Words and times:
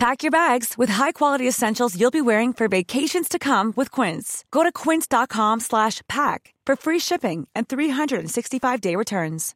Pack 0.00 0.22
your 0.22 0.30
bags 0.30 0.78
with 0.78 0.88
high-quality 0.88 1.46
essentials 1.46 1.94
you'll 1.94 2.10
be 2.10 2.22
wearing 2.22 2.54
for 2.54 2.68
vacations 2.68 3.28
to 3.28 3.38
come 3.38 3.74
with 3.76 3.90
Quince. 3.90 4.46
Go 4.50 4.62
to 4.62 4.72
quince.com 4.72 5.60
slash 5.60 6.00
pack 6.08 6.54
for 6.64 6.74
free 6.74 6.98
shipping 6.98 7.46
and 7.54 7.68
365-day 7.68 8.96
returns. 8.96 9.54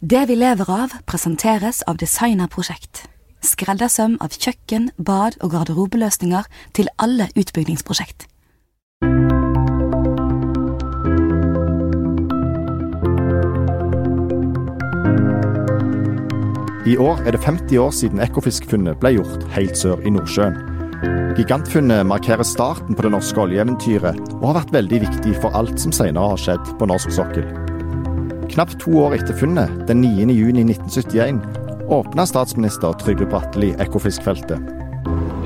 Det 0.00 0.28
vi 0.28 0.36
lever 0.36 0.70
av, 0.70 0.94
presenteres 1.06 1.82
av 1.82 1.96
Designerprosjekt. 1.96 3.08
Skreddersøm 3.42 4.18
av 4.22 4.30
kjøkken, 4.38 4.92
bad 4.96 5.40
og 5.42 5.56
garderobeløsninger 5.56 6.46
til 6.78 6.92
alle 6.98 7.26
utbyggingsprosjekt. 7.34 8.28
I 16.84 16.98
år 17.00 17.22
er 17.24 17.32
det 17.32 17.40
50 17.40 17.78
år 17.80 17.92
siden 17.96 18.20
Ekofisk-funnet 18.20 18.98
ble 19.00 19.14
gjort 19.14 19.44
helt 19.54 19.78
sør 19.80 20.02
i 20.04 20.10
Nordsjøen. 20.12 20.58
Gigantfunnet 21.38 22.04
markerer 22.04 22.44
starten 22.44 22.92
på 22.92 23.06
det 23.06 23.12
norske 23.14 23.40
oljeeventyret, 23.40 24.20
og 24.34 24.44
har 24.50 24.58
vært 24.58 24.74
veldig 24.76 25.00
viktig 25.06 25.32
for 25.40 25.56
alt 25.56 25.80
som 25.80 25.94
senere 25.96 26.34
har 26.34 26.42
skjedd 26.42 26.74
på 26.76 26.90
norsk 26.90 27.16
sokkel. 27.16 27.48
Knapt 28.52 28.76
to 28.84 28.98
år 29.00 29.16
etter 29.16 29.32
funnet, 29.40 29.72
den 29.88 30.04
9. 30.04 30.28
juni 30.36 30.66
1971, 30.76 31.40
åpna 31.88 32.28
statsminister 32.28 32.92
Trygve 33.00 33.32
Bratteli 33.32 33.72
Ekofisk-feltet. 33.80 34.60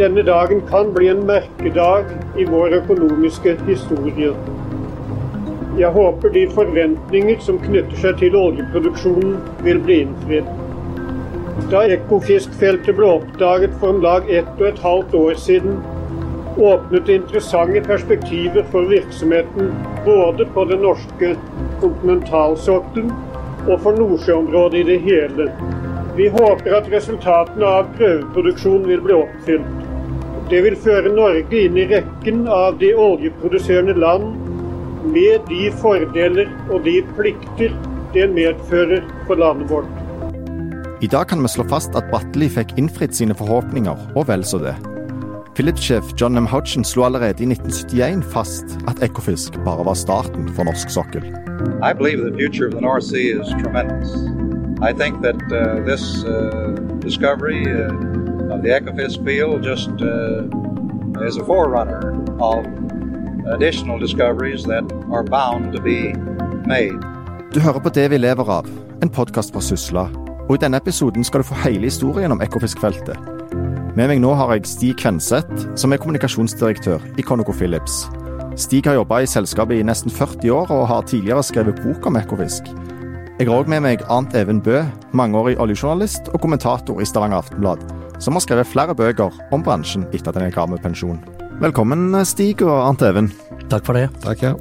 Denne 0.03 0.27
dagen 0.27 0.67
kan 0.67 0.91
bli 0.95 1.07
en 1.15 1.23
merkedag 1.31 2.11
i 2.35 2.51
vår 2.51 2.81
økonomiske 2.83 3.61
historie. 3.71 4.35
Jeg 5.79 5.95
håper 5.95 6.35
de 6.35 6.49
forventninger 6.51 7.39
som 7.47 7.63
knytter 7.63 8.03
seg 8.03 8.19
til 8.19 8.35
oljeproduksjonen, 8.35 9.39
vil 9.63 9.87
bli 9.87 10.03
innfridd. 10.09 10.57
Da 11.67 11.81
Ekofiskfeltet 11.85 12.95
ble 12.97 13.09
oppdaget 13.19 13.75
for 13.81 13.93
om 13.93 13.99
lag 14.01 14.31
ett 14.31 14.51
og 14.61 14.69
et 14.71 14.79
halvt 14.81 15.17
år 15.19 15.35
siden, 15.43 15.81
åpnet 16.59 17.11
interessante 17.13 17.83
perspektiver 17.85 18.65
for 18.73 18.87
virksomheten 18.89 19.75
både 20.07 20.47
på 20.55 20.65
den 20.71 20.81
norske 20.87 21.35
kontinentalsokkelen 21.83 23.13
og 23.67 23.75
for 23.85 23.99
Nordsjøområdet 23.99 24.81
i 24.81 24.87
det 24.89 24.99
hele. 25.05 25.51
Vi 26.17 26.31
håper 26.39 26.79
at 26.79 26.89
resultatene 26.95 27.69
av 27.83 27.93
prøveproduksjonen 27.99 28.89
vil 28.89 29.05
bli 29.05 29.19
oppfylt. 29.19 29.87
Det 30.49 30.65
vil 30.65 30.81
føre 30.89 31.13
Norge 31.13 31.63
inn 31.67 31.77
i 31.77 31.87
rekken 31.91 32.47
av 32.49 32.81
de 32.81 32.95
oljeproduserende 32.97 33.99
land 33.99 34.31
med 35.13 35.45
de 35.53 35.69
fordeler 35.83 36.49
og 36.71 36.81
de 36.89 37.01
plikter 37.19 37.77
det 38.17 38.31
medfører 38.33 39.05
for 39.27 39.37
landet 39.37 39.69
vårt. 39.71 39.98
I 41.01 41.07
dag 41.07 41.29
kan 41.29 41.43
vi 41.43 41.49
slå 41.49 41.63
fast 41.71 41.95
at 41.95 42.09
Bratteli 42.11 42.49
fikk 42.51 42.73
innfridd 42.81 43.13
sine 43.15 43.35
forhåpninger, 43.39 44.01
og 44.19 44.25
vel 44.27 44.43
så 44.43 44.59
det. 44.59 44.73
Philips-sjef 45.55 46.11
John 46.19 46.35
M. 46.37 46.47
Hodgson 46.51 46.83
slo 46.85 47.05
allerede 47.07 47.45
i 47.45 47.47
1971 47.47 48.25
fast 48.33 48.75
at 48.91 48.99
Ekofisk 49.07 49.61
bare 49.63 49.87
var 49.87 49.95
starten 49.95 50.51
for 50.57 50.67
norsk 50.67 50.91
sokkel. 50.91 51.23
I 51.87 51.93
believe 51.95 52.19
the 52.27 52.35
future 52.35 52.67
of 52.67 52.75
the 52.75 52.83
North 52.83 53.07
Sea 53.07 53.31
is 53.31 53.47
tremendous. 53.63 54.11
I 54.83 54.93
think 54.93 55.23
that 55.23 55.39
uh, 55.55 55.87
this 55.87 56.25
uh, 56.25 56.75
discovery 56.99 57.63
uh, 57.63 57.95
of 58.55 58.67
the 58.67 58.75
Ecofisk 58.75 59.23
field 59.25 59.63
just 59.63 59.95
uh, 60.03 60.51
is 61.29 61.37
a 61.39 61.45
forerunner 61.45 62.11
of 62.43 62.67
additional 63.55 64.01
discoveries 64.01 64.65
that 64.65 64.83
are 65.15 65.23
bound 65.23 65.73
to 65.77 65.83
be 65.83 66.13
made. 66.67 66.99
Du 67.55 67.61
hører 67.61 67.79
på 67.79 67.89
Det 67.89 68.11
vi 68.11 68.19
lever 68.19 68.51
av, 68.51 68.67
en 69.03 69.11
podkast 69.11 69.53
fra 69.53 69.61
Sysla. 69.61 70.28
Og 70.49 70.57
I 70.57 70.63
denne 70.63 70.81
episoden 70.81 71.25
skal 71.25 71.43
du 71.43 71.49
få 71.51 71.59
hele 71.67 71.91
historien 71.91 72.33
om 72.33 72.41
Ekofisk-feltet. 72.41 73.19
Med 73.99 74.09
meg 74.09 74.21
nå 74.23 74.31
har 74.39 74.55
jeg 74.55 74.69
Stig 74.71 74.95
Kvenseth, 75.03 75.67
som 75.77 75.93
er 75.93 76.01
kommunikasjonsdirektør 76.01 77.05
i 77.21 77.25
ConocoPhillips. 77.27 78.07
Stig 78.59 78.89
har 78.89 78.97
jobba 78.97 79.21
i 79.23 79.29
selskapet 79.29 79.81
i 79.81 79.85
nesten 79.87 80.11
40 80.11 80.55
år, 80.55 80.73
og 80.73 80.89
har 80.89 81.05
tidligere 81.05 81.45
skrevet 81.45 81.83
bok 81.85 82.09
om 82.09 82.17
Ekofisk. 82.17 82.71
Jeg 83.39 83.47
har 83.47 83.61
òg 83.61 83.69
med 83.71 83.85
meg 83.85 84.07
Arnt 84.11 84.35
Even 84.35 84.63
Bø, 84.65 84.81
mangeårig 85.13 85.59
oljejournalist 85.61 86.33
og 86.33 86.41
kommentator 86.43 86.99
i 86.99 87.07
Stavanger 87.07 87.43
Aftenblad, 87.43 87.85
som 88.19 88.35
har 88.35 88.43
skrevet 88.43 88.73
flere 88.73 88.97
bøker 88.99 89.37
om 89.55 89.63
bransjen 89.63 90.09
etter 90.11 90.33
at 90.33 90.41
den 90.41 90.49
er 90.49 90.73
med 90.73 90.83
pensjon. 90.83 91.21
Velkommen, 91.61 92.11
Stig 92.25 92.65
og 92.65 92.75
Arnt 92.89 93.03
Even. 93.03 93.31
Takk 93.69 93.85
for 93.85 94.01
det. 94.01 94.09
Takk, 94.25 94.43
ja. 94.43 94.57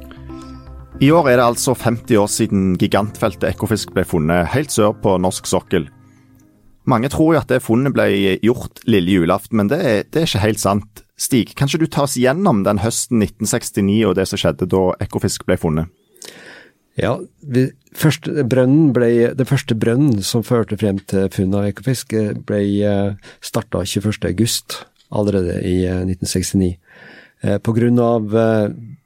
I 0.98 1.12
år 1.14 1.28
er 1.30 1.36
det 1.38 1.44
altså 1.46 1.76
50 1.78 2.16
år 2.18 2.26
siden 2.26 2.62
gigantfeltet 2.74 3.44
Ekofisk 3.52 3.92
ble 3.94 4.02
funnet 4.02 4.48
helt 4.50 4.72
sør 4.74 4.96
på 4.98 5.12
norsk 5.22 5.46
sokkel. 5.46 5.84
Mange 6.90 7.06
tror 7.12 7.36
jo 7.36 7.38
at 7.38 7.52
det 7.52 7.60
funnet 7.62 7.94
ble 7.94 8.08
gjort 8.42 8.82
lille 8.82 9.20
julaften, 9.20 9.60
men 9.60 9.70
det 9.70 9.78
er, 9.78 10.00
det 10.10 10.24
er 10.24 10.26
ikke 10.26 10.42
helt 10.42 10.62
sant. 10.64 11.04
Stig, 11.14 11.54
kan 11.54 11.70
ikke 11.70 11.84
du 11.84 11.86
ta 11.86 12.02
oss 12.08 12.18
gjennom 12.18 12.64
den 12.66 12.82
høsten 12.82 13.22
1969 13.22 14.00
og 14.08 14.16
det 14.18 14.26
som 14.26 14.42
skjedde 14.42 14.66
da 14.74 14.82
Ekofisk 15.06 15.46
ble 15.46 15.60
funnet? 15.62 15.94
Ja, 16.98 17.14
vi, 17.46 17.68
første, 17.94 18.42
ble, 18.42 19.14
Det 19.38 19.46
første 19.46 19.78
brønnen 19.78 20.18
som 20.26 20.42
førte 20.42 20.80
frem 20.82 20.98
til 20.98 21.30
funnet 21.30 21.60
av 21.60 21.70
Ekofisk, 21.70 22.18
ble 22.42 22.62
starta 23.38 23.86
21.8, 23.86 24.82
allerede 25.14 25.60
i 25.62 25.84
1969. 25.86 26.74
På 27.62 27.70
grunn 27.76 28.02
av 28.02 28.34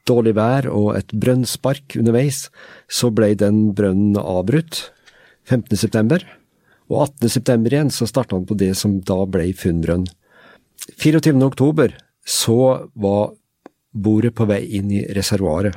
dårlig 0.08 0.34
vær 0.36 0.68
og 0.70 0.94
et 0.96 1.12
brønnspark 1.14 1.96
underveis, 2.00 2.46
så 2.90 3.10
ble 3.14 3.32
den 3.38 3.70
brønnen 3.76 4.18
avbrutt 4.18 4.88
15.9. 5.48 6.22
Og 6.92 7.06
18.9. 7.22 7.70
igjen 7.70 7.92
så 7.94 8.08
starta 8.10 8.36
han 8.36 8.46
på 8.48 8.58
det 8.58 8.72
som 8.78 8.98
da 9.06 9.22
ble 9.30 9.50
funnbrønn. 9.56 10.06
24.10 10.98 11.94
så 12.26 12.58
var 12.94 13.32
bordet 13.92 14.34
på 14.36 14.46
vei 14.48 14.62
inn 14.78 14.90
i 14.92 15.04
reservoaret. 15.14 15.76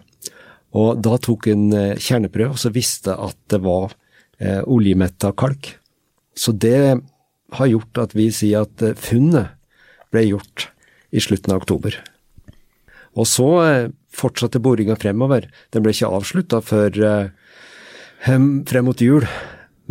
Og 0.76 1.00
da 1.04 1.16
tok 1.22 1.48
en 1.52 1.70
kjerneprøve 2.02 2.58
og 2.58 2.60
så 2.60 2.72
visste 2.76 3.16
at 3.16 3.38
det 3.52 3.62
var 3.64 3.94
eh, 4.40 4.62
oljemetta 4.62 5.32
kalk. 5.38 5.70
Så 6.36 6.52
det 6.52 6.98
har 7.56 7.72
gjort 7.72 8.02
at 8.02 8.16
vi 8.18 8.28
sier 8.34 8.66
at 8.66 8.84
funnet 9.00 9.56
ble 10.12 10.26
gjort 10.28 10.70
i 11.16 11.24
slutten 11.24 11.54
av 11.54 11.64
oktober. 11.64 11.96
Og 13.16 13.28
så 13.30 13.50
eh, 13.64 13.94
fortsatte 14.16 14.62
boringa 14.64 14.98
fremover. 15.00 15.50
Den 15.76 15.86
ble 15.86 15.94
ikke 15.96 16.12
avslutta 16.16 16.62
før 16.66 17.02
eh, 17.10 17.28
frem 18.26 18.88
mot 18.88 19.02
jul, 19.02 19.28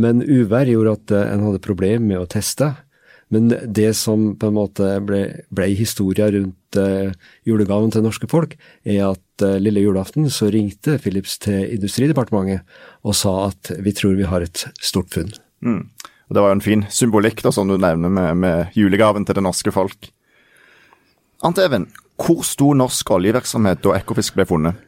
men 0.01 0.25
uvær 0.25 0.71
gjorde 0.71 0.97
at 0.99 1.15
eh, 1.15 1.29
en 1.35 1.45
hadde 1.49 1.62
problemer 1.65 2.07
med 2.07 2.23
å 2.23 2.31
teste. 2.31 2.73
Men 3.33 3.49
det 3.51 3.95
som 3.99 4.34
på 4.39 4.51
en 4.51 4.57
måte 4.59 4.89
ble, 5.03 5.23
ble 5.55 5.71
historia 5.75 6.29
rundt 6.31 6.79
uh, 6.79 7.09
julegaven 7.49 7.91
til 7.91 8.05
norske 8.05 8.29
folk, 8.31 8.53
er 8.84 9.01
at 9.09 9.43
uh, 9.43 9.57
lille 9.59 9.83
julaften 9.83 10.29
så 10.31 10.51
ringte 10.55 10.99
Philips 11.03 11.39
til 11.43 11.73
Industridepartementet 11.75 12.63
og 13.03 13.17
sa 13.19 13.33
at 13.49 13.73
vi 13.83 13.95
tror 13.97 14.15
vi 14.21 14.29
har 14.29 14.45
et 14.45 14.67
stort 14.79 15.11
funn. 15.17 15.33
Mm. 15.65 15.89
Og 16.29 16.37
Det 16.37 16.45
var 16.45 16.53
jo 16.53 16.59
en 16.61 16.69
fin 16.69 16.84
symbolikk, 16.93 17.43
da, 17.43 17.51
som 17.51 17.67
du 17.69 17.75
nevner, 17.81 18.13
med, 18.13 18.37
med 18.45 18.79
julegaven 18.79 19.27
til 19.27 19.41
det 19.41 19.47
norske 19.49 19.73
folk. 19.75 20.13
Ante 21.45 21.65
Even, 21.67 21.89
hvor 22.21 22.45
sto 22.47 22.73
norsk 22.77 23.11
oljevirksomhet 23.17 23.83
da 23.85 23.95
Ekofisk 23.99 24.37
ble 24.39 24.47
funnet? 24.49 24.83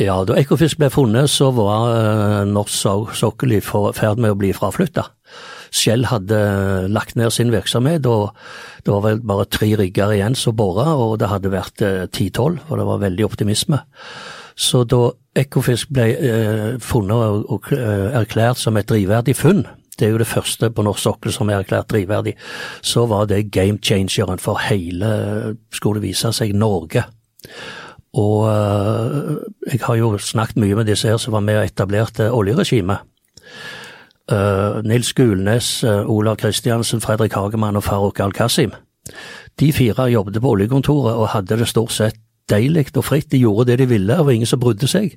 Ja, 0.00 0.22
Da 0.24 0.38
Ekofisk 0.40 0.78
ble 0.80 0.88
funnet, 0.88 1.28
så 1.28 1.50
var 1.52 1.90
uh, 1.92 2.48
norsk 2.48 3.12
sokkel 3.18 3.58
i 3.58 3.60
ferd 3.60 4.22
med 4.22 4.32
å 4.32 4.38
bli 4.40 4.52
fraflytta. 4.56 5.10
Shell 5.72 6.06
hadde 6.08 6.38
lagt 6.92 7.16
ned 7.16 7.32
sin 7.32 7.52
virksomhet, 7.52 8.06
og 8.08 8.32
det 8.84 8.92
var 8.92 9.04
vel 9.04 9.20
bare 9.20 9.48
tre 9.52 9.72
rigger 9.76 10.14
igjen 10.14 10.36
som 10.36 10.56
bora, 10.56 10.94
og 10.96 11.18
det 11.20 11.28
hadde 11.28 11.52
vært 11.52 11.84
ti-tolv, 12.12 12.60
uh, 12.60 12.70
og 12.70 12.80
det 12.80 12.88
var 12.88 13.04
veldig 13.04 13.28
optimisme. 13.28 13.82
Så 14.56 14.84
da 14.88 15.10
Ekofisk 15.36 15.92
ble 15.96 16.10
funnet 16.84 17.46
og 17.48 17.70
erklært 17.72 18.60
som 18.60 18.76
et 18.76 18.88
drivverdig 18.88 19.32
funn, 19.38 19.62
det 19.98 20.06
er 20.06 20.14
jo 20.14 20.20
det 20.22 20.26
første 20.26 20.70
på 20.72 20.84
norsk 20.86 21.04
sokkel 21.04 21.34
som 21.34 21.50
er 21.50 21.60
erklært 21.60 21.90
drivverdig, 21.92 22.34
så 22.80 23.04
var 23.06 23.26
det 23.30 23.50
game 23.52 23.78
changeren 23.82 24.40
for 24.40 24.60
hele, 24.68 25.56
skulle 25.72 26.00
det 26.00 26.08
vise 26.08 26.32
seg, 26.32 26.54
Norge. 26.56 27.04
Og 28.12 28.44
uh, 28.44 29.36
jeg 29.68 29.80
har 29.84 29.96
jo 30.00 30.16
snakket 30.18 30.60
mye 30.60 30.76
med 30.76 30.88
disse 30.88 31.08
her 31.08 31.20
som 31.20 31.36
var 31.36 31.44
med 31.44 31.60
og 31.60 31.68
etablerte 31.68 32.30
oljeregimet. 32.32 33.04
Uh, 34.32 34.80
Nils 34.84 35.12
Gulnes, 35.12 35.84
uh, 35.84 36.08
Olav 36.08 36.36
Kristiansen, 36.40 37.00
Fredrik 37.00 37.32
Hagemann 37.36 37.76
og 37.76 37.84
Farouk 37.84 38.20
Al-Kasim. 38.20 38.72
De 39.60 39.72
fire 39.72 40.08
jobbet 40.12 40.40
på 40.40 40.52
oljekontoret 40.56 41.16
og 41.16 41.32
hadde 41.34 41.58
det 41.58 41.68
stort 41.68 41.92
sett 41.92 42.20
deilig 42.50 42.90
og 42.96 43.06
fritt, 43.06 43.30
de 43.30 43.42
gjorde 43.42 43.70
det 43.70 43.78
de 43.82 43.88
ville, 43.90 44.16
det 44.16 44.26
var 44.26 44.34
ingen 44.34 44.48
som 44.48 44.60
brydde 44.62 44.88
seg. 44.90 45.16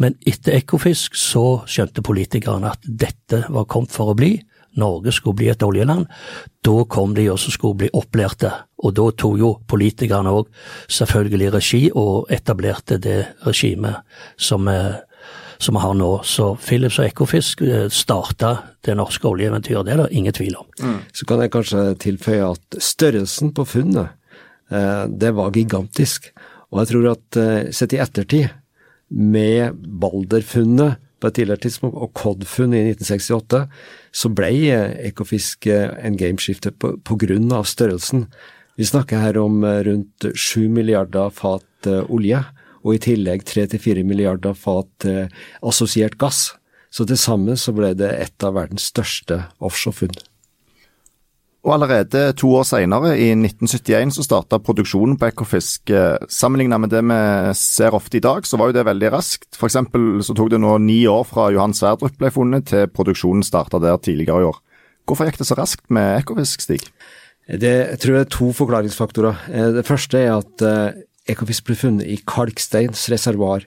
Men 0.00 0.16
etter 0.26 0.56
Ekofisk 0.56 1.16
så 1.18 1.62
skjønte 1.70 2.04
politikerne 2.04 2.72
at 2.72 2.84
dette 2.84 3.44
var 3.52 3.68
kommet 3.70 3.94
for 3.94 4.12
å 4.12 4.18
bli. 4.18 4.36
Norge 4.80 5.12
skulle 5.14 5.38
bli 5.38 5.48
et 5.52 5.62
oljeland. 5.62 6.08
Da 6.64 6.76
kom 6.90 7.14
de 7.14 7.28
også 7.30 7.52
skulle 7.54 7.84
bli 7.84 7.90
opplærte, 7.94 8.50
og 8.82 8.94
da 8.96 9.08
tok 9.14 9.38
jo 9.38 9.50
politikerne 9.70 10.32
òg 10.34 10.48
selvfølgelig 10.90 11.50
regi 11.54 11.82
og 11.94 12.30
etablerte 12.34 12.98
det 13.02 13.20
regimet 13.46 14.02
som 14.36 14.66
vi, 14.66 14.78
som 15.62 15.78
vi 15.78 15.84
har 15.84 15.94
nå. 15.98 16.10
Så 16.26 16.54
Philips 16.64 16.98
og 16.98 17.06
Ekofisk 17.06 17.62
eh, 17.66 17.86
starta 17.92 18.56
det 18.84 18.96
norske 18.98 19.28
oljeeventyret, 19.30 19.86
det 19.86 19.94
er 19.94 20.02
det 20.02 20.10
ingen 20.18 20.34
tvil 20.34 20.58
om. 20.58 20.66
Mm. 20.80 20.98
Så 21.14 21.28
kan 21.28 21.44
jeg 21.44 21.54
kanskje 21.54 21.86
tilføye 22.02 22.50
at 22.50 22.80
størrelsen 22.82 23.54
på 23.54 23.66
funnet, 23.68 24.18
eh, 24.74 25.06
det 25.08 25.34
var 25.38 25.54
gigantisk. 25.54 26.32
Og 26.74 26.82
jeg 26.82 26.90
tror 26.90 27.10
at 27.12 27.38
eh, 27.38 27.70
sett 27.74 27.94
i 27.94 28.02
ettertid, 28.02 28.50
med 29.14 29.76
Balder-funnet 30.00 30.96
på 31.22 31.28
et 31.28 31.36
tidligere 31.36 31.62
tidspunkt, 31.62 31.94
og 32.00 32.10
Cod-funn 32.18 32.74
i 32.74 32.80
1968, 32.88 33.60
så 34.10 34.30
ble 34.34 34.48
Ekofisk 35.06 35.68
en 35.70 36.16
gameskifter 36.18 36.74
av 37.54 37.68
størrelsen. 37.70 38.24
Vi 38.80 38.88
snakker 38.88 39.22
her 39.22 39.38
om 39.38 39.62
rundt 39.62 40.26
7 40.34 40.66
milliarder 40.72 41.30
fat 41.30 41.88
olje, 42.08 42.42
og 42.82 42.96
i 42.96 43.02
tillegg 43.06 43.46
3-4 43.46 44.02
milliarder 44.08 44.56
fat 44.58 45.06
assosiert 45.62 46.18
gass. 46.18 46.48
Så 46.90 47.06
til 47.06 47.20
sammen 47.20 47.60
så 47.60 47.76
ble 47.76 47.94
det 47.94 48.10
et 48.18 48.46
av 48.46 48.56
verdens 48.58 48.90
største 48.90 49.44
offshorefunn. 49.62 50.16
Og 51.64 51.72
allerede 51.72 52.26
to 52.36 52.50
år 52.58 52.66
senere, 52.68 53.14
i 53.16 53.30
1971, 53.32 54.10
så 54.18 54.24
starta 54.26 54.58
produksjonen 54.60 55.16
på 55.16 55.30
Ekofisk. 55.30 55.88
Sammenlignet 56.28 56.82
med 56.82 56.90
det 56.92 57.00
vi 57.08 57.20
ser 57.56 57.96
ofte 57.96 58.18
i 58.18 58.24
dag, 58.24 58.44
så 58.44 58.58
var 58.60 58.68
jo 58.68 58.76
det 58.76 58.84
veldig 58.84 59.12
raskt. 59.14 59.48
For 59.56 59.70
eksempel 59.70 60.20
så 60.20 60.36
tok 60.36 60.50
det 60.52 60.60
nå 60.60 60.74
ni 60.84 60.98
år 61.08 61.22
fra 61.24 61.46
Johan 61.54 61.72
Sverdrup 61.72 62.18
ble 62.20 62.28
funnet 62.34 62.68
til 62.68 62.84
produksjonen 62.92 63.40
starta 63.46 63.80
der 63.80 63.96
tidligere 63.96 64.42
i 64.42 64.48
år. 64.50 64.58
Hvorfor 65.08 65.28
gikk 65.28 65.40
det 65.40 65.46
så 65.48 65.56
raskt 65.56 65.88
med 65.88 66.18
Ekofisk, 66.18 66.66
Stig? 66.66 66.84
Det, 67.48 67.72
jeg 67.94 68.00
tror 68.02 68.18
jeg 68.18 68.26
er 68.26 68.34
to 68.34 68.48
forklaringsfaktorer. 68.56 69.40
Det 69.78 69.84
første 69.88 70.20
er 70.20 70.34
at 70.36 70.64
Ekofisk 71.32 71.70
ble 71.70 71.78
funnet 71.80 72.10
i 72.12 72.18
kalksteins 72.28 73.06
reservoar. 73.12 73.64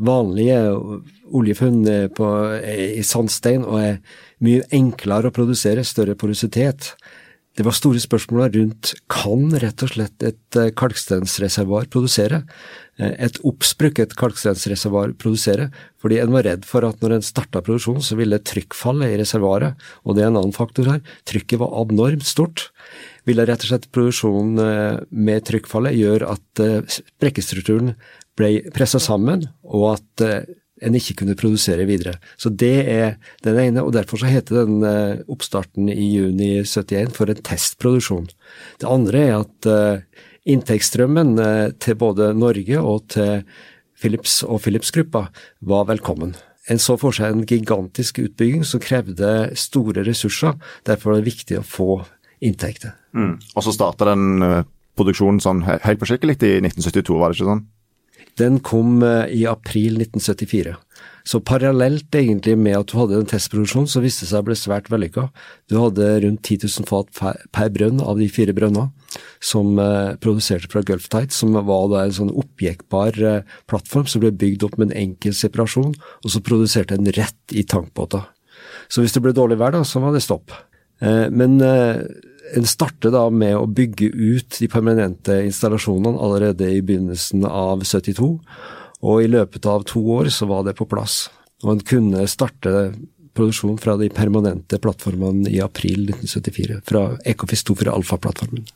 Vanlige 0.00 0.62
oljefunn 1.28 1.84
på, 2.16 2.30
i 2.64 3.04
sandstein 3.04 3.68
og 3.68 3.76
er 3.82 4.00
mye 4.44 4.64
enklere 4.74 5.28
å 5.28 5.36
produsere, 5.36 5.84
større 5.84 6.16
porositet. 6.16 6.94
Det 7.54 7.62
var 7.62 7.76
store 7.76 8.00
spørsmål 8.02 8.48
rundt 8.56 8.90
kan 9.12 9.52
rett 9.62 9.82
og 9.86 9.92
slett 9.92 10.24
et 10.26 10.56
kalksteinsreservoar 10.74 11.86
produsere? 11.92 12.40
Et 12.98 13.36
oppsprukket 13.46 14.16
kalksteinsreservoar 14.18 15.12
produsere? 15.22 15.68
Fordi 16.02 16.18
en 16.18 16.34
var 16.34 16.48
redd 16.48 16.66
for 16.66 16.86
at 16.88 16.98
når 16.98 17.14
en 17.14 17.26
starta 17.26 17.62
produksjonen, 17.62 18.02
så 18.02 18.18
ville 18.18 18.40
trykkfallet 18.42 19.14
i 19.14 19.20
reservoaret, 19.22 19.78
og 20.02 20.16
det 20.16 20.24
er 20.24 20.32
en 20.32 20.40
annen 20.40 20.56
faktor 20.56 20.90
her, 20.90 21.00
trykket 21.30 21.62
var 21.62 21.76
abnormt 21.78 22.26
stort. 22.26 22.68
Ville 23.28 23.46
rett 23.46 23.62
og 23.62 23.70
slett 23.70 23.86
produksjonen 23.94 25.06
med 25.14 25.46
trykkfallet 25.46 25.94
gjøre 26.00 26.34
at 26.34 26.66
sprekkestrukturen 26.98 27.94
ble 28.34 28.50
pressa 28.74 28.98
sammen, 28.98 29.46
og 29.62 29.92
at 29.94 30.26
en 30.84 30.96
ikke 30.98 31.16
kunne 31.20 31.36
produsere 31.38 31.86
videre. 31.88 32.18
Så 32.36 32.52
det 32.52 32.74
er 32.92 33.16
den 33.46 33.58
ene, 33.62 33.84
og 33.84 33.94
derfor 33.96 34.20
så 34.20 34.30
heter 34.30 34.64
den 34.64 34.84
oppstarten 35.30 35.88
i 35.92 36.08
juni 36.12 36.50
71 36.62 37.14
for 37.16 37.32
en 37.32 37.42
testproduksjon. 37.44 38.28
Det 38.82 38.90
andre 38.90 39.22
er 39.24 39.36
at 39.38 39.70
inntektsstrømmen 40.44 41.38
til 41.80 41.96
både 42.00 42.34
Norge 42.36 42.80
og 42.80 43.08
til 43.14 43.46
Philips 44.00 44.42
og 44.44 44.60
Philips-gruppa 44.64 45.28
var 45.64 45.88
velkommen. 45.88 46.34
En 46.68 46.80
så 46.80 46.96
for 47.00 47.16
seg 47.16 47.32
en 47.32 47.46
gigantisk 47.48 48.20
utbygging 48.22 48.64
som 48.68 48.80
krevde 48.80 49.30
store 49.60 50.04
ressurser, 50.06 50.56
derfor 50.88 51.12
var 51.12 51.20
det 51.20 51.32
viktig 51.32 51.60
å 51.60 51.66
få 51.66 51.90
inntekter. 52.44 52.96
Mm. 53.16 53.36
Og 53.54 53.64
så 53.64 53.72
starta 53.72 54.08
den 54.12 54.42
produksjonen 54.98 55.40
sånn 55.42 55.64
helt 55.66 56.00
på 56.00 56.08
skikkelig 56.08 56.38
i 56.42 56.58
1972, 56.62 57.16
var 57.18 57.32
det 57.32 57.38
ikke 57.38 57.50
sånn? 57.52 57.64
Den 58.40 58.60
kom 58.64 59.02
i 59.04 59.44
april 59.46 60.00
1974. 60.02 60.74
Så 61.24 61.40
parallelt 61.40 62.12
egentlig 62.12 62.52
med 62.60 62.76
at 62.76 62.90
du 62.90 62.98
hadde 62.98 63.16
en 63.16 63.28
testproduksjon, 63.28 63.86
så 63.88 64.02
viste 64.04 64.26
det 64.26 64.30
seg 64.32 64.42
å 64.42 64.48
bli 64.50 64.56
svært 64.60 64.90
vellykka. 64.92 65.30
Du 65.72 65.78
hadde 65.80 66.08
rundt 66.20 66.42
10 66.44 66.66
000 66.68 66.88
fat 66.90 67.08
per 67.54 67.70
brønn 67.72 68.02
av 68.04 68.20
de 68.20 68.28
fire 68.28 68.52
brønnene 68.56 68.90
som 69.44 69.78
eh, 69.80 70.16
produserte 70.20 70.68
fra 70.72 70.82
Gulf 70.84 71.08
Tide, 71.08 71.32
som 71.32 71.56
var 71.56 71.88
da 71.92 72.02
en 72.04 72.16
sånn 72.18 72.34
oppjekkbar 72.34 73.16
eh, 73.24 73.56
plattform 73.70 74.08
som 74.10 74.20
ble 74.20 74.34
bygd 74.36 74.66
opp 74.68 74.76
med 74.76 74.90
en 74.90 74.98
enkel 75.06 75.32
separasjon, 75.38 75.96
og 75.96 76.34
så 76.34 76.44
produserte 76.44 76.98
den 77.00 77.12
rett 77.16 77.56
i 77.56 77.64
tankbåter. 77.64 78.28
Så 78.92 79.00
hvis 79.00 79.16
det 79.16 79.24
ble 79.24 79.32
dårlig 79.36 79.56
vær, 79.62 79.72
da, 79.72 79.80
så 79.88 80.04
var 80.04 80.12
det 80.12 80.24
stopp. 80.24 80.52
Eh, 81.00 81.26
men 81.30 81.58
en 81.60 82.68
starter 82.68 83.12
da 83.14 83.26
med 83.30 83.56
å 83.56 83.66
bygge 83.66 84.10
ut 84.12 84.58
de 84.60 84.68
permanente 84.70 85.40
installasjonene 85.46 86.20
allerede 86.20 86.68
i 86.70 86.82
begynnelsen 86.84 87.46
av 87.48 87.82
72, 87.86 88.30
og 89.04 89.22
i 89.22 89.30
løpet 89.30 89.66
av 89.68 89.84
to 89.88 90.00
år 90.16 90.30
så 90.32 90.48
var 90.48 90.64
det 90.66 90.76
på 90.78 90.86
plass. 90.88 91.28
En 91.64 91.80
kunne 91.80 92.26
starte 92.28 92.92
produksjon 93.34 93.78
fra 93.82 93.96
de 93.98 94.08
permanente 94.14 94.78
plattformene 94.78 95.50
i 95.50 95.60
april 95.64 96.06
1974, 96.12 96.80
fra 96.86 97.06
Ecofis 97.26 97.64
2 97.66 97.76
fra 97.82 97.96
Alfa-plattformen. 97.96 98.68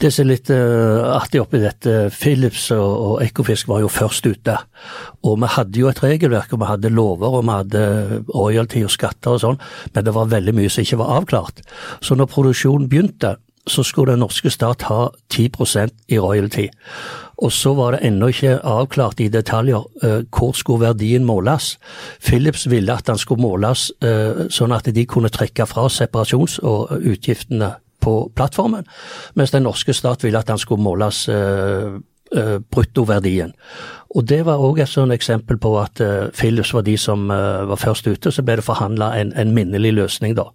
Det 0.00 0.10
som 0.12 0.24
er 0.24 0.30
litt 0.32 0.50
uh, 0.50 1.12
artig 1.14 1.42
oppi 1.42 1.60
dette, 1.62 2.08
Philips 2.14 2.70
og, 2.74 2.88
og 2.88 3.22
Ekofisk 3.24 3.70
var 3.70 3.82
jo 3.84 3.90
først 3.92 4.26
ute. 4.26 4.56
Og 5.28 5.38
vi 5.42 5.52
hadde 5.56 5.82
jo 5.82 5.90
et 5.90 6.02
regelverk, 6.02 6.54
og 6.54 6.62
vi 6.62 6.70
hadde 6.72 6.92
lover, 6.94 7.38
og 7.38 7.46
vi 7.46 7.54
hadde 7.54 7.84
royalty 8.32 8.82
og 8.86 8.92
skatter 8.94 9.36
og 9.36 9.42
sånn, 9.44 9.62
men 9.94 10.06
det 10.06 10.16
var 10.16 10.32
veldig 10.32 10.56
mye 10.58 10.72
som 10.72 10.86
ikke 10.86 11.00
var 11.02 11.16
avklart. 11.20 11.64
Så 12.02 12.18
når 12.18 12.30
produksjonen 12.32 12.90
begynte, 12.90 13.36
så 13.66 13.84
skulle 13.86 14.16
den 14.16 14.24
norske 14.24 14.50
stat 14.50 14.82
ha 14.88 15.04
10% 15.30 15.92
i 16.10 16.18
royalty. 16.18 16.66
Og 17.42 17.52
så 17.52 17.72
var 17.74 17.94
det 17.94 18.02
ennå 18.06 18.28
ikke 18.30 18.58
avklart 18.66 19.20
i 19.22 19.28
detaljer 19.32 19.82
uh, 20.02 20.22
hvor 20.30 20.54
skulle 20.58 20.86
verdien 20.88 21.24
måles. 21.26 21.76
Philips 22.22 22.68
ville 22.70 22.94
at 22.94 23.06
den 23.06 23.18
skulle 23.18 23.42
måles 23.42 23.90
uh, 24.04 24.46
sånn 24.50 24.74
at 24.74 24.90
de 24.94 25.06
kunne 25.06 25.30
trekke 25.32 25.66
fra 25.66 25.88
separasjons- 25.90 26.60
og 26.62 26.92
utgiftene 26.98 27.74
på 28.02 28.16
plattformen, 28.36 28.86
mens 29.38 29.54
den 29.54 29.66
norske 29.66 29.94
stat 29.96 30.24
ville 30.24 30.40
at 30.40 30.50
den 30.50 30.60
skulle 30.60 30.82
måles 30.82 31.24
uh, 31.30 31.98
uh, 32.36 32.58
bruttoverdien. 32.70 33.54
Og 34.12 34.26
Det 34.28 34.42
var 34.44 34.60
òg 34.60 34.82
et 34.82 34.90
sånn 34.92 35.14
eksempel 35.14 35.56
på 35.56 35.70
at 35.80 36.02
Philips 36.36 36.74
var 36.76 36.84
de 36.84 36.98
som 37.00 37.30
uh, 37.32 37.64
var 37.70 37.80
først 37.80 38.10
ute. 38.10 38.28
Så 38.28 38.44
ble 38.44 38.58
det 38.60 38.66
forhandla 38.66 39.08
en, 39.16 39.30
en, 39.40 39.54
minnelig 39.56 39.94
løsning, 39.96 40.34
da. 40.36 40.50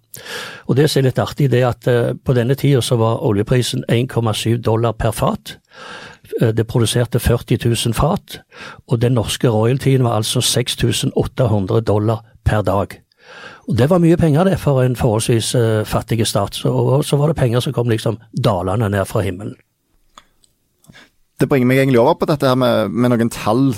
Og 0.68 0.76
Det 0.78 0.86
som 0.86 1.00
er 1.00 1.08
litt 1.08 1.18
artig, 1.18 1.50
det 1.50 1.64
er 1.64 1.72
at 1.72 1.88
på 2.22 2.36
denne 2.36 2.54
tida 2.54 2.84
så 2.84 3.00
var 3.00 3.24
oljeprisen 3.26 3.82
1,7 3.90 4.60
dollar 4.62 4.94
per 4.94 5.10
fat. 5.10 5.56
Det 6.38 6.66
produserte 6.68 7.18
40 7.18 7.64
000 7.66 7.96
fat, 7.96 8.38
og 8.86 9.00
den 9.02 9.16
norske 9.18 9.48
royaltyen 9.50 10.04
var 10.04 10.20
altså 10.20 10.44
6800 10.44 11.80
dollar 11.88 12.22
per 12.44 12.62
dag. 12.62 13.00
Og 13.68 13.76
Det 13.76 13.90
var 13.90 14.00
mye 14.00 14.16
penger 14.16 14.48
det 14.48 14.58
for 14.62 14.80
en 14.80 14.96
forholdsvis 14.96 15.52
uh, 15.54 15.84
fattig 15.84 16.24
stat. 16.26 16.56
Så, 16.56 16.72
og 16.72 17.04
så 17.04 17.18
var 17.20 17.28
det 17.28 17.40
penger 17.40 17.60
som 17.60 17.74
kom 17.76 17.90
liksom 17.90 18.16
dalende 18.32 18.88
ned 18.88 19.04
fra 19.08 19.24
himmelen. 19.24 19.56
Det 21.38 21.46
bringer 21.46 21.68
meg 21.70 21.78
egentlig 21.78 22.00
over 22.00 22.16
på 22.18 22.26
dette 22.26 22.48
her 22.48 22.56
med, 22.58 22.90
med 22.90 23.12
noen 23.12 23.30
tall. 23.30 23.68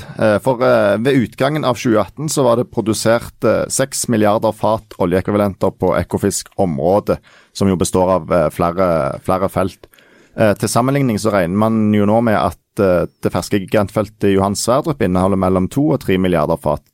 For 0.44 0.62
uh, 0.62 0.94
ved 1.02 1.26
utgangen 1.26 1.66
av 1.66 1.76
2018 1.76 2.30
så 2.32 2.46
var 2.46 2.60
det 2.60 2.70
produsert 2.70 3.44
uh, 3.44 3.66
6 3.68 4.06
milliarder 4.14 4.54
fat 4.56 4.94
oljeekvivalenter 5.02 5.74
på 5.74 5.92
Ekofisk-området, 5.98 7.18
som 7.52 7.68
jo 7.68 7.76
består 7.76 8.14
av 8.14 8.32
flere, 8.54 8.86
flere, 9.26 9.50
felt. 9.50 9.90
til 10.30 10.70
sammenligning 10.70 11.18
så 11.18 11.32
regner 11.34 11.58
man 11.58 11.90
jo 11.92 12.06
nå 12.06 12.20
med 12.22 12.38
at 12.38 12.78
det 12.78 13.32
ferske 13.34 13.58
gigantfeltet 13.58 14.30
Johan 14.30 14.54
Sverdrup 14.56 15.02
inneholder 15.02 15.36
mellom 15.42 15.66
2 15.68 15.88
og 15.96 15.98
3 16.06 16.16
milliarder 16.22 16.56
fat. 16.56 16.84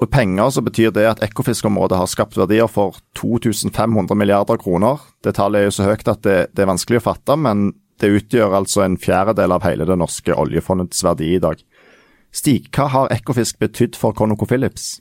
Og 0.00 0.08
penger 0.08 0.48
så 0.54 0.62
betyr 0.64 0.92
det 0.96 1.04
at 1.04 1.20
Ekofisk-området 1.24 1.98
har 2.00 2.08
skapt 2.08 2.38
verdier 2.40 2.70
for 2.72 2.96
2500 3.20 4.16
milliarder 4.16 4.56
kroner. 4.60 5.02
Det 5.24 5.34
tallet 5.36 5.60
er 5.60 5.68
jo 5.68 5.76
så 5.76 5.90
høyt 5.90 6.08
at 6.08 6.22
det, 6.24 6.38
det, 6.54 6.64
er 6.64 6.70
vanskelig 6.72 7.02
å 7.02 7.08
fatte, 7.10 7.36
men 7.36 7.74
det 8.00 8.14
utgjør 8.16 8.56
altså 8.62 8.86
en 8.86 8.96
fjerdedel 9.00 9.52
av 9.52 9.66
hele 9.66 9.84
det 9.84 9.98
norske 10.00 10.32
oljefondets 10.32 11.04
verdi 11.04 11.34
i 11.34 11.42
dag. 11.42 11.60
Stig, 12.32 12.70
hva 12.72 12.88
har 12.88 13.12
Ekofisk 13.12 13.60
betydd 13.60 13.98
for 14.00 14.16
ConocoPhillips? 14.16 14.94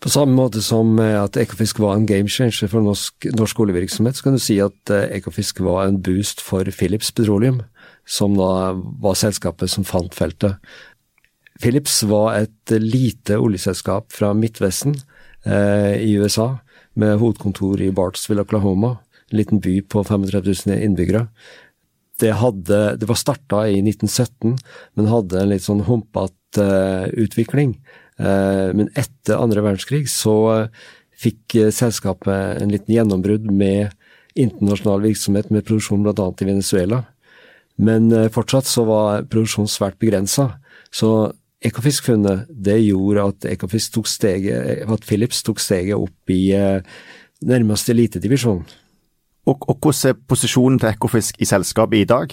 På 0.00 0.10
samme 0.10 0.32
måte 0.32 0.62
som 0.64 0.96
at 0.98 1.36
Ekofisk 1.38 1.78
var 1.84 1.94
en 1.94 2.08
game 2.08 2.30
changer 2.32 2.70
for 2.72 2.82
norsk, 2.82 3.28
norsk 3.36 3.58
oljevirksomhet, 3.62 4.16
så 4.16 4.26
kan 4.26 4.34
du 4.34 4.42
si 4.42 4.56
at 4.64 4.90
Ekofisk 4.90 5.60
var 5.62 5.84
en 5.84 6.00
boost 6.02 6.40
for 6.42 6.66
Philips 6.74 7.12
Petroleum, 7.14 7.60
som 8.08 8.34
da 8.34 8.72
var 8.74 9.20
selskapet 9.20 9.70
som 9.70 9.86
fant 9.86 10.16
feltet. 10.16 10.56
Philips 11.60 12.02
var 12.08 12.38
et 12.38 12.72
lite 12.72 13.36
oljeselskap 13.40 14.12
fra 14.14 14.32
Midtvesten 14.36 14.94
eh, 15.44 16.00
i 16.00 16.14
USA, 16.16 16.54
med 16.96 17.18
hovedkontor 17.20 17.80
i 17.84 17.90
Bartsville, 17.94 18.44
Oklahoma. 18.46 18.96
En 19.30 19.38
liten 19.38 19.60
by 19.62 19.80
på 19.82 20.02
35 20.04 20.40
000 20.66 20.78
innbyggere. 20.80 21.26
det, 22.20 22.32
hadde, 22.36 22.78
det 23.00 23.08
var 23.08 23.16
starta 23.16 23.64
i 23.68 23.78
1917, 23.80 24.56
men 24.96 25.10
hadde 25.10 25.40
en 25.40 25.52
litt 25.52 25.64
sånn 25.64 25.84
humpete 25.86 26.64
eh, 26.64 27.06
utvikling. 27.24 27.76
Eh, 28.20 28.72
men 28.76 28.90
etter 28.98 29.40
andre 29.40 29.64
verdenskrig 29.64 30.08
så 30.12 30.34
uh, 30.50 30.88
fikk 31.20 31.56
selskapet 31.76 32.60
en 32.62 32.72
liten 32.72 32.94
gjennombrudd 32.94 33.50
med 33.52 33.92
internasjonal 34.38 35.02
virksomhet 35.04 35.50
med 35.52 35.66
produksjon 35.68 36.04
bl.a. 36.04 36.28
i 36.40 36.48
Venezuela. 36.48 37.02
Men 37.80 38.08
fortsatt 38.32 38.68
så 38.68 38.86
var 38.88 39.26
produksjonen 39.28 39.68
svært 39.68 39.98
begrensa. 40.00 40.46
Så 40.92 41.10
Ekofisk-funnet 41.64 42.48
det 42.48 42.78
gjorde 42.86 43.24
at 43.32 43.48
Ekofisk 43.52 43.98
tok 43.98 44.08
steget, 44.08 44.84
at 44.88 45.04
Philips 45.04 45.42
tok 45.44 45.60
steget 45.60 45.98
opp 45.98 46.32
i 46.32 46.54
nærmeste 47.44 47.92
elitedivisjon. 47.92 48.62
Og, 49.48 49.68
og 49.68 49.76
hvordan 49.76 50.14
er 50.14 50.22
posisjonen 50.28 50.78
til 50.80 50.88
Ekofisk 50.92 51.40
i 51.40 51.48
selskapet 51.48 52.04
i 52.04 52.08
dag? 52.08 52.32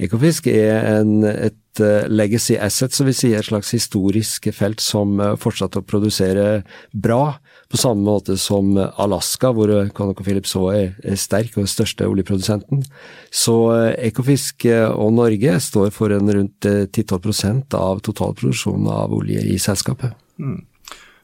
Ekofisk 0.00 0.46
er 0.48 1.00
en, 1.00 1.24
et 1.28 1.82
uh, 1.82 2.06
legacy 2.08 2.56
asset, 2.56 2.94
som 2.96 3.08
vi 3.08 3.14
sier, 3.16 3.40
et 3.40 3.50
slags 3.50 3.72
historisk 3.76 4.48
felt 4.56 4.80
som 4.80 5.18
uh, 5.20 5.34
fortsatte 5.40 5.82
å 5.82 5.86
produsere 5.86 6.62
bra, 6.92 7.36
på 7.70 7.78
samme 7.78 8.02
måte 8.02 8.34
som 8.40 8.72
Alaska, 8.74 9.52
hvor 9.54 9.70
ConocoPhillips 9.94 10.56
òg 10.58 10.70
er, 10.74 10.88
er 11.06 11.20
sterk 11.20 11.54
og 11.54 11.62
den 11.62 11.70
største 11.70 12.08
oljeprodusenten. 12.10 12.82
Så 13.30 13.54
uh, 13.70 13.92
Ekofisk 13.94 14.66
og 14.70 15.14
Norge 15.14 15.54
står 15.62 15.92
for 15.94 16.10
en 16.16 16.32
rundt 16.34 16.66
10-12 16.66 17.78
av 17.78 18.02
totalproduksjonen 18.02 18.90
av 18.90 19.14
olje 19.14 19.44
i 19.46 19.54
selskapet. 19.62 20.18
Mm. 20.42 20.58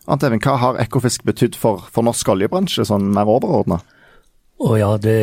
Ant 0.06 0.22
Even, 0.22 0.40
hva 0.42 0.54
har 0.62 0.78
Ekofisk 0.82 1.26
betydd 1.26 1.58
for, 1.58 1.82
for 1.90 2.06
norsk 2.06 2.28
oljebransje, 2.30 2.86
sånn 2.86 3.08
mer 3.14 3.26
overordna? 3.30 3.80
Å 4.62 4.76
ja, 4.78 4.92
det, 5.02 5.16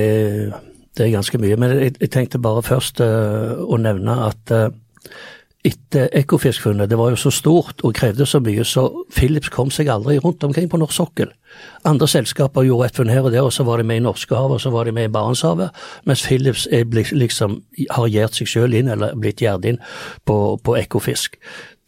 det, 0.93 1.05
er 1.05 1.13
ganske 1.15 1.39
mye. 1.41 1.57
Men 1.59 1.77
jeg, 1.77 1.95
jeg 2.01 2.11
tenkte 2.13 2.41
bare 2.43 2.65
først 2.65 2.99
uh, 3.03 3.55
å 3.63 3.79
nevne 3.81 4.17
at 4.27 4.53
uh, 4.53 4.67
etter 5.63 6.09
Ekofisk-funnet, 6.11 6.89
det 6.89 6.97
var 6.99 7.13
jo 7.13 7.19
så 7.19 7.31
stort 7.31 7.83
og 7.87 7.93
krevde 7.95 8.25
så 8.27 8.41
mye, 8.43 8.65
så 8.67 8.83
Philips 9.15 9.51
kom 9.53 9.71
seg 9.71 9.87
aldri 9.91 10.17
rundt 10.19 10.43
omkring 10.43 10.67
på 10.69 10.79
norsk 10.81 10.97
sokkel. 10.97 11.31
Andre 11.87 12.07
selskaper 12.07 12.65
gjorde 12.67 12.89
et 12.89 12.99
funn 12.99 13.11
her 13.11 13.23
og 13.23 13.31
der, 13.31 13.45
og 13.47 13.53
så 13.53 13.63
var 13.63 13.79
de 13.79 13.87
med 13.87 14.01
i 14.01 14.03
Norskehavet, 14.03 14.57
og 14.57 14.61
så 14.61 14.73
var 14.73 14.83
de 14.83 14.91
med 14.91 15.07
i 15.07 15.13
Barentshavet, 15.13 15.69
mens 16.03 16.25
Philips 16.27 16.67
er 16.71 16.83
liksom 17.15 17.61
har 17.91 18.07
gjert 18.11 18.35
seg 18.35 18.51
sjøl 18.51 18.75
inn, 18.75 18.91
eller 18.91 19.15
blitt 19.15 19.41
gjerd 19.41 19.69
inn, 19.69 19.79
på, 20.25 20.57
på 20.63 20.75
Ekofisk. 20.81 21.39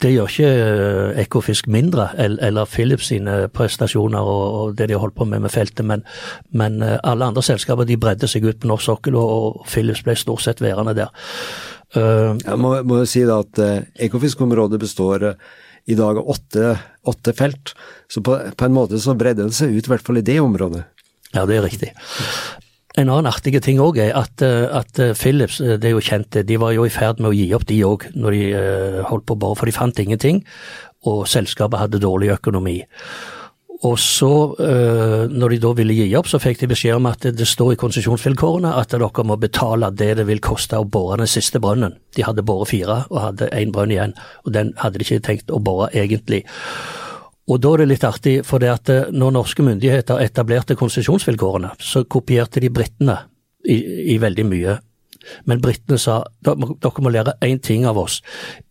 Det 0.01 0.12
gjør 0.12 0.32
ikke 0.32 0.48
eh, 0.48 1.22
Ekofisk 1.24 1.67
mindre, 1.72 2.10
eller 2.20 2.65
Philips 2.67 3.08
sine 3.12 3.46
prestasjoner 3.48 4.27
og 4.27 4.75
det 4.77 4.89
de 4.89 4.96
har 4.96 5.03
holdt 5.05 5.15
på 5.15 5.27
med 5.27 5.39
med 5.39 5.51
feltet, 5.51 5.86
men, 5.86 6.03
men 6.51 6.82
eh, 6.84 6.98
alle 7.03 7.25
andre 7.25 7.44
selskaper 7.44 7.88
de 7.88 7.98
bredde 7.98 8.27
seg 8.27 8.44
ut 8.44 8.60
på 8.60 8.72
norsk 8.72 8.91
sokkel, 8.91 9.15
og 9.15 9.63
Philips 9.72 10.03
ble 10.03 10.15
stort 10.20 10.44
sett 10.44 10.63
værende 10.63 10.96
der. 10.96 11.12
Uh, 11.93 12.33
Jeg 12.41 12.57
må, 12.57 12.73
må 12.87 13.03
si 13.07 13.21
da 13.27 13.41
at 13.43 13.61
Ekofisk-området 14.07 14.81
består 14.81 15.29
i 15.85 15.95
dag 15.95 16.17
av 16.17 16.29
åtte, 16.33 16.75
åtte, 17.05 17.33
felt, 17.37 17.75
så 18.09 18.23
på, 18.25 18.39
på 18.57 18.65
en 18.65 18.73
måte 18.73 18.97
så 19.01 19.13
bredde 19.17 19.45
det 19.45 19.57
seg 19.57 19.75
ut, 19.75 19.85
i 19.85 19.91
hvert 19.93 20.05
fall 20.05 20.17
i 20.17 20.25
det 20.25 20.39
området. 20.41 20.81
Ja, 21.35 21.45
det 21.45 21.59
er 21.59 21.67
riktig. 21.67 21.91
En 22.95 23.09
annen 23.11 23.27
artig 23.27 23.59
ting 23.63 23.81
òg 23.83 23.99
er 23.99 24.13
at, 24.15 24.41
eh, 24.45 24.65
at, 24.71 24.97
eh, 25.03 25.13
Philips, 25.19 25.59
eh, 25.59 25.75
det 25.75 25.89
er 25.89 25.95
jo 25.97 26.03
kjent, 26.03 26.37
de 26.47 26.57
var 26.57 26.71
jo 26.71 26.85
i 26.87 26.93
ferd 26.93 27.19
med 27.19 27.33
å 27.33 27.35
gi 27.35 27.49
opp 27.53 27.65
de 27.67 27.81
òg, 27.83 28.07
når 28.15 28.37
de 28.37 29.03
holdt 29.09 29.25
på 29.27 29.37
bare, 29.39 29.57
for 29.59 29.67
de 29.67 29.75
fant 29.75 29.99
ingenting, 29.99 30.43
og 31.05 31.25
selskapet 31.27 31.81
hadde 31.81 31.99
dårlig 31.99 32.31
økonomi. 32.37 32.79
Og 33.84 33.98
så, 34.00 34.29
når 35.27 35.51
de 35.51 35.58
da 35.60 35.72
ville 35.75 35.98
gi 35.98 36.05
opp, 36.15 36.29
så 36.32 36.39
fikk 36.39 36.62
de 36.62 36.70
beskjed 36.72 36.96
om 36.96 37.10
at 37.10 37.25
det 37.36 37.48
står 37.50 37.74
i 37.74 37.79
konsesjonsvilkårene 37.82 38.72
at 38.79 38.96
dere 38.96 39.25
må 39.27 39.36
betale 39.41 39.89
det 39.91 40.13
det 40.22 40.25
vil 40.29 40.39
koste 40.39 40.79
å 40.79 40.88
bore 40.88 41.17
den 41.20 41.27
siste 41.29 41.60
brønnen. 41.60 41.98
De 42.15 42.24
hadde 42.24 42.46
boret 42.48 42.72
fire 42.72 43.01
og 43.10 43.20
hadde 43.20 43.51
én 43.51 43.74
brønn 43.75 43.91
igjen, 43.91 44.15
og 44.48 44.55
den 44.55 44.72
hadde 44.79 45.01
de 45.01 45.05
ikke 45.05 45.25
tenkt 45.27 45.51
å 45.51 45.60
bore 45.60 45.91
egentlig. 45.91 46.46
Og 47.46 47.62
da 47.62 47.75
er 47.75 47.84
det 47.84 47.91
litt 47.91 48.05
artig, 48.08 48.39
for 48.46 48.62
det 48.62 48.72
at 48.72 48.89
eh, 48.89 49.12
når 49.13 49.36
norske 49.36 49.65
myndigheter 49.65 50.22
etablerte 50.24 50.77
konsesjonsvilkårene, 50.79 51.75
så 51.77 52.03
kopierte 52.10 52.63
de 52.63 52.72
britene 52.74 53.20
i, 53.62 53.77
i 54.15 54.17
veldig 54.22 54.46
mye. 54.50 54.79
Men 55.50 55.62
britene 55.62 56.00
sa 56.01 56.20
dere 56.46 57.01
må 57.01 57.13
lære 57.13 57.38
én 57.46 57.62
ting 57.62 57.86
av 57.89 58.00
oss, 58.01 58.22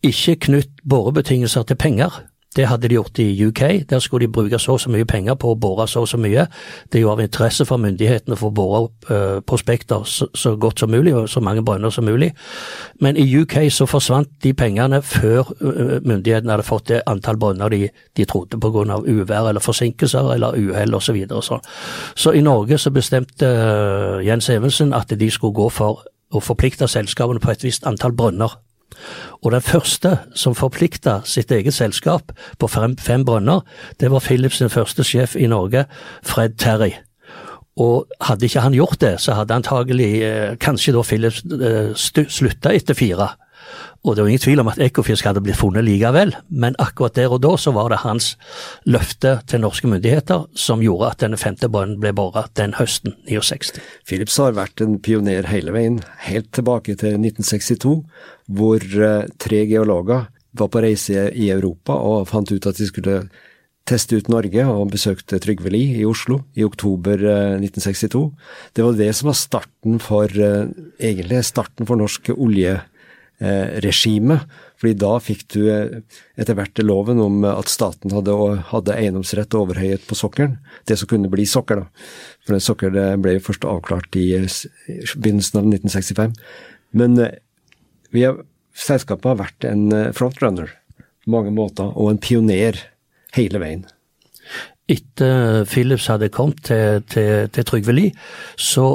ikke 0.03 0.39
knytt 0.47 0.83
borebetingelser 0.87 1.67
til 1.67 1.79
penger. 1.79 2.19
Det 2.55 2.67
hadde 2.69 2.87
de 2.87 2.95
gjort 2.95 3.19
i 3.19 3.45
UK, 3.47 3.61
der 3.89 3.99
skulle 3.99 4.25
de 4.27 4.31
bruke 4.31 4.59
så 4.59 4.75
og 4.75 4.79
så 4.79 4.91
mye 4.91 5.05
penger 5.05 5.35
på 5.39 5.51
å 5.51 5.57
bore 5.59 5.87
så 5.87 6.05
og 6.05 6.07
så 6.07 6.17
mye. 6.21 6.45
Det 6.91 6.99
er 6.99 7.03
jo 7.03 7.11
av 7.11 7.21
interesse 7.23 7.65
for 7.67 7.81
myndighetene 7.81 8.37
for 8.39 8.51
å 8.51 8.55
bore 8.55 8.81
opp 8.85 9.09
uh, 9.11 9.41
prospekter 9.47 10.05
så, 10.07 10.55
godt 10.59 10.79
som 10.79 10.91
mulig, 10.91 11.15
og 11.15 11.29
så 11.29 11.43
mange 11.43 11.63
brønner 11.65 11.91
som 11.91 12.07
mulig. 12.07 12.31
Men 13.03 13.17
i 13.17 13.25
UK 13.41 13.57
så 13.71 13.87
forsvant 13.89 14.31
de 14.43 14.53
pengene 14.53 15.01
før 15.03 15.51
uh, 15.61 15.99
myndighetene 16.05 16.55
hadde 16.55 16.67
fått 16.67 16.89
det 16.93 17.03
antall 17.11 17.39
brønner 17.41 17.69
de, 17.73 17.89
de 18.15 18.25
trodde 18.25 18.59
pga. 18.59 18.99
uvær 19.05 19.49
eller 19.49 19.63
forsinkelser 19.63 20.33
eller 20.33 20.55
uhell 20.57 20.95
osv. 20.95 21.05
Så, 21.05 21.13
videre. 21.13 21.41
så 21.41 21.59
Så 22.15 22.31
i 22.31 22.41
Norge 22.41 22.77
så 22.77 22.91
bestemte 22.91 23.45
uh, 23.45 24.25
Jens 24.25 24.49
Evensen 24.49 24.93
at 24.93 25.11
de 25.19 25.31
skulle 25.31 25.53
gå 25.53 25.69
for 25.69 26.05
å 26.31 26.41
forplikte 26.41 26.87
selskapene 26.87 27.39
på 27.39 27.51
et 27.51 27.63
visst 27.63 27.85
antall 27.87 28.15
brønner. 28.15 28.57
Og 29.43 29.51
den 29.53 29.63
første 29.63 30.17
som 30.37 30.55
forplikta 30.57 31.19
sitt 31.27 31.51
eget 31.51 31.75
selskap 31.75 32.31
på 32.59 32.69
fem, 32.71 32.95
fem 32.97 33.25
brønner, 33.25 33.65
det 33.99 34.11
var 34.11 34.23
Philips 34.23 34.61
sin 34.61 34.71
første 34.73 35.03
sjef 35.03 35.35
i 35.35 35.49
Norge, 35.51 35.85
Fred 36.23 36.57
Terry. 36.61 36.93
Og 37.75 38.07
hadde 38.23 38.47
ikke 38.47 38.63
han 38.63 38.75
gjort 38.75 39.01
det, 39.01 39.15
så 39.19 39.35
hadde 39.35 39.57
antagelig 39.57 40.11
eh, 40.23 40.53
kanskje 40.61 40.93
da 40.95 41.03
Philips 41.03 41.43
eh, 41.43 41.91
slutta 42.31 42.71
etter 42.71 42.95
fire. 42.95 43.33
Og 44.05 44.13
det 44.13 44.21
jo 44.21 44.29
ingen 44.29 44.43
tvil 44.43 44.61
om 44.61 44.69
at 44.69 44.81
Ekofisk 44.85 45.25
hadde 45.25 45.41
blitt 45.41 45.57
funnet 45.57 45.85
likevel, 45.87 46.35
men 46.53 46.77
akkurat 46.81 47.15
der 47.17 47.33
og 47.33 47.41
da 47.41 47.55
så 47.57 47.73
var 47.73 47.89
det 47.89 48.03
hans 48.03 48.35
løfte 48.85 49.39
til 49.49 49.63
norske 49.63 49.89
myndigheter 49.89 50.45
som 50.53 50.83
gjorde 50.83 51.09
at 51.09 51.23
denne 51.23 51.39
femte 51.41 51.69
brønnen 51.73 51.97
ble 52.03 52.11
bora 52.13 52.45
den 52.59 52.75
høsten 52.77 53.15
69. 53.25 53.73
Philips 54.05 54.37
har 54.41 54.53
vært 54.57 54.83
en 54.85 54.99
pioner 55.01 55.49
hele 55.49 55.73
veien, 55.73 56.03
helt 56.27 56.51
tilbake 56.53 56.93
til 57.01 57.17
1962, 57.17 57.97
hvor 58.53 58.85
eh, 59.09 59.25
tre 59.41 59.65
geologer 59.65 60.29
var 60.55 60.71
på 60.71 60.85
reise 60.85 61.27
i 61.33 61.49
Europa 61.49 61.97
og 61.97 62.29
fant 62.29 62.53
ut 62.53 62.69
at 62.69 62.77
de 62.77 62.87
skulle 62.87 63.19
teste 63.85 64.17
ut 64.17 64.29
Norge, 64.33 64.63
og 64.65 64.89
besøkte 64.93 65.37
Trygve 65.41 65.69
Lie 65.73 65.99
i 65.99 66.05
Oslo 66.09 66.39
i 66.57 66.65
oktober 66.65 67.21
1962. 67.61 68.21
Eh, 68.21 68.57
det 68.77 68.85
var 68.85 68.97
det 68.97 69.11
som 69.17 69.29
var 69.29 69.37
starten 69.37 69.99
for, 70.01 70.25
eh, 70.25 70.69
egentlig 70.99 71.43
starten 71.45 71.85
for 71.85 71.95
norsk 71.95 72.29
olje 72.37 72.81
Eh, 73.39 73.81
regime. 73.83 74.37
Fordi 74.79 74.93
da 74.95 75.17
fikk 75.19 75.41
du 75.51 75.65
eh, 75.67 75.97
etter 76.39 76.55
hvert 76.55 76.79
loven 76.79 77.19
om 77.19 77.41
at 77.49 77.67
staten 77.67 78.13
hadde, 78.15 78.31
hadde 78.69 78.95
eiendomsrett 78.95 79.51
og 79.57 79.65
overhøyhet 79.65 80.05
på 80.07 80.15
sokkelen. 80.15 80.55
Det 80.87 80.95
som 81.01 81.09
kunne 81.11 81.31
bli 81.31 81.43
sokker, 81.43 81.83
da. 81.83 82.05
For 82.47 82.55
den 82.55 82.63
sokker 82.63 82.95
ble 83.19 83.35
jo 83.35 83.43
først 83.49 83.67
avklart 83.67 84.15
i 84.15 84.29
begynnelsen 84.39 85.59
av 85.59 85.67
1965. 85.67 86.39
Men 86.95 87.19
vi 88.15 88.23
har, 88.23 88.39
selskapet 88.71 89.33
har 89.33 89.41
vært 89.43 89.67
en 89.67 89.89
frontrunner 90.15 90.71
på 91.25 91.35
mange 91.35 91.51
måter, 91.51 91.91
og 91.91 92.13
en 92.13 92.21
pioner 92.23 92.79
hele 93.35 93.59
veien. 93.59 93.83
Etter 94.87 95.65
Philips 95.67 96.07
hadde 96.07 96.31
kommet 96.31 96.69
til, 96.69 97.01
til, 97.11 97.49
til 97.51 97.67
Trygve 97.67 97.95
Lie, 97.97 98.27
så, 98.55 98.85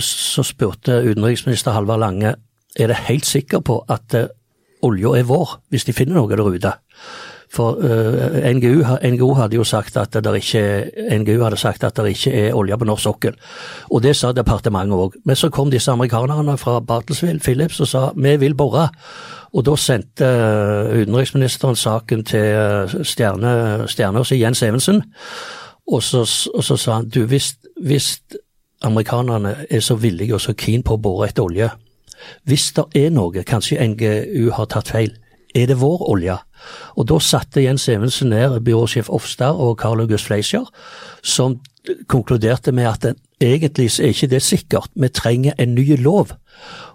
så 0.00 0.46
spurte 0.46 1.02
utenriksminister 1.04 1.76
Halvard 1.76 2.00
Lange 2.00 2.38
er 2.76 2.92
det 2.92 3.04
helt 3.08 3.26
sikker 3.26 3.64
på 3.66 3.80
at 3.88 4.14
uh, 4.14 4.30
olja 4.86 5.18
er 5.18 5.28
vår, 5.28 5.58
hvis 5.70 5.84
de 5.84 5.96
finner 5.96 6.18
noe 6.18 6.30
der 6.30 6.46
ute. 6.46 6.72
For 7.50 7.80
uh, 7.82 8.38
eh, 8.38 8.54
NGU, 8.54 8.84
NGO 9.02 9.32
hadde 9.34 9.58
jo 9.58 9.64
sagt 9.64 9.96
at 9.98 10.14
det 10.14 10.34
ikke, 10.38 10.62
ikke 12.14 12.32
er 12.32 12.54
olje 12.54 12.78
på 12.78 12.86
norsk 12.86 13.02
sokkel. 13.02 13.38
Og 13.90 14.02
det 14.02 14.14
sa 14.16 14.30
departementet 14.32 14.94
òg. 14.94 15.16
Men 15.24 15.36
så 15.36 15.50
kom 15.50 15.70
disse 15.70 15.90
amerikanerne 15.90 16.56
fra 16.58 16.78
Bartlesville, 16.80 17.40
Phillips 17.42 17.80
og 17.80 17.88
sa 17.90 18.04
vi 18.14 18.36
vil 18.36 18.54
bore. 18.54 18.88
Og 19.50 19.66
da 19.66 19.74
sendte 19.76 20.24
uh, 20.24 20.94
utenriksministeren 20.94 21.76
saken 21.76 22.24
til 22.24 23.02
stjerne, 23.02 23.88
stjerneårs 23.90 24.32
Jens 24.38 24.62
Evensen. 24.62 25.02
Og 25.90 26.02
så, 26.02 26.22
og 26.54 26.64
så, 26.64 26.76
sa 26.76 27.00
han 27.00 27.08
du, 27.10 27.24
hvis, 27.26 27.56
hvis 27.82 28.20
amerikanerne 28.86 29.56
er 29.70 29.80
så 29.82 29.96
villige 29.98 30.34
og 30.34 30.40
så 30.40 30.54
keen 30.54 30.84
på 30.86 30.94
å 30.94 31.02
bore 31.02 31.26
etter 31.28 31.42
olje, 31.42 31.70
hvis 32.48 32.70
det 32.76 32.86
er 32.96 33.10
noe, 33.14 33.44
kanskje 33.46 33.80
NGU 33.92 34.50
har 34.56 34.70
tatt 34.72 34.92
feil, 34.92 35.12
er 35.54 35.66
det 35.66 35.80
vår 35.80 36.04
olje? 36.10 36.36
Og 37.00 37.08
da 37.10 37.18
satte 37.22 37.64
Jens 37.64 37.88
Evensen 37.90 38.30
ned 38.30 38.60
byråsjef 38.66 39.10
Ofstad 39.10 39.58
og 39.58 39.78
Carl 39.80 40.02
August 40.04 40.28
Fleischer, 40.28 40.68
som 41.22 41.58
konkluderte 42.08 42.72
med 42.72 42.86
at 42.90 43.16
egentlig 43.40 43.88
er 44.00 44.12
ikke 44.12 44.30
det 44.30 44.42
sikkert, 44.42 44.90
vi 44.94 45.08
trenger 45.08 45.56
en 45.58 45.74
ny 45.74 45.96
lov. 45.96 46.36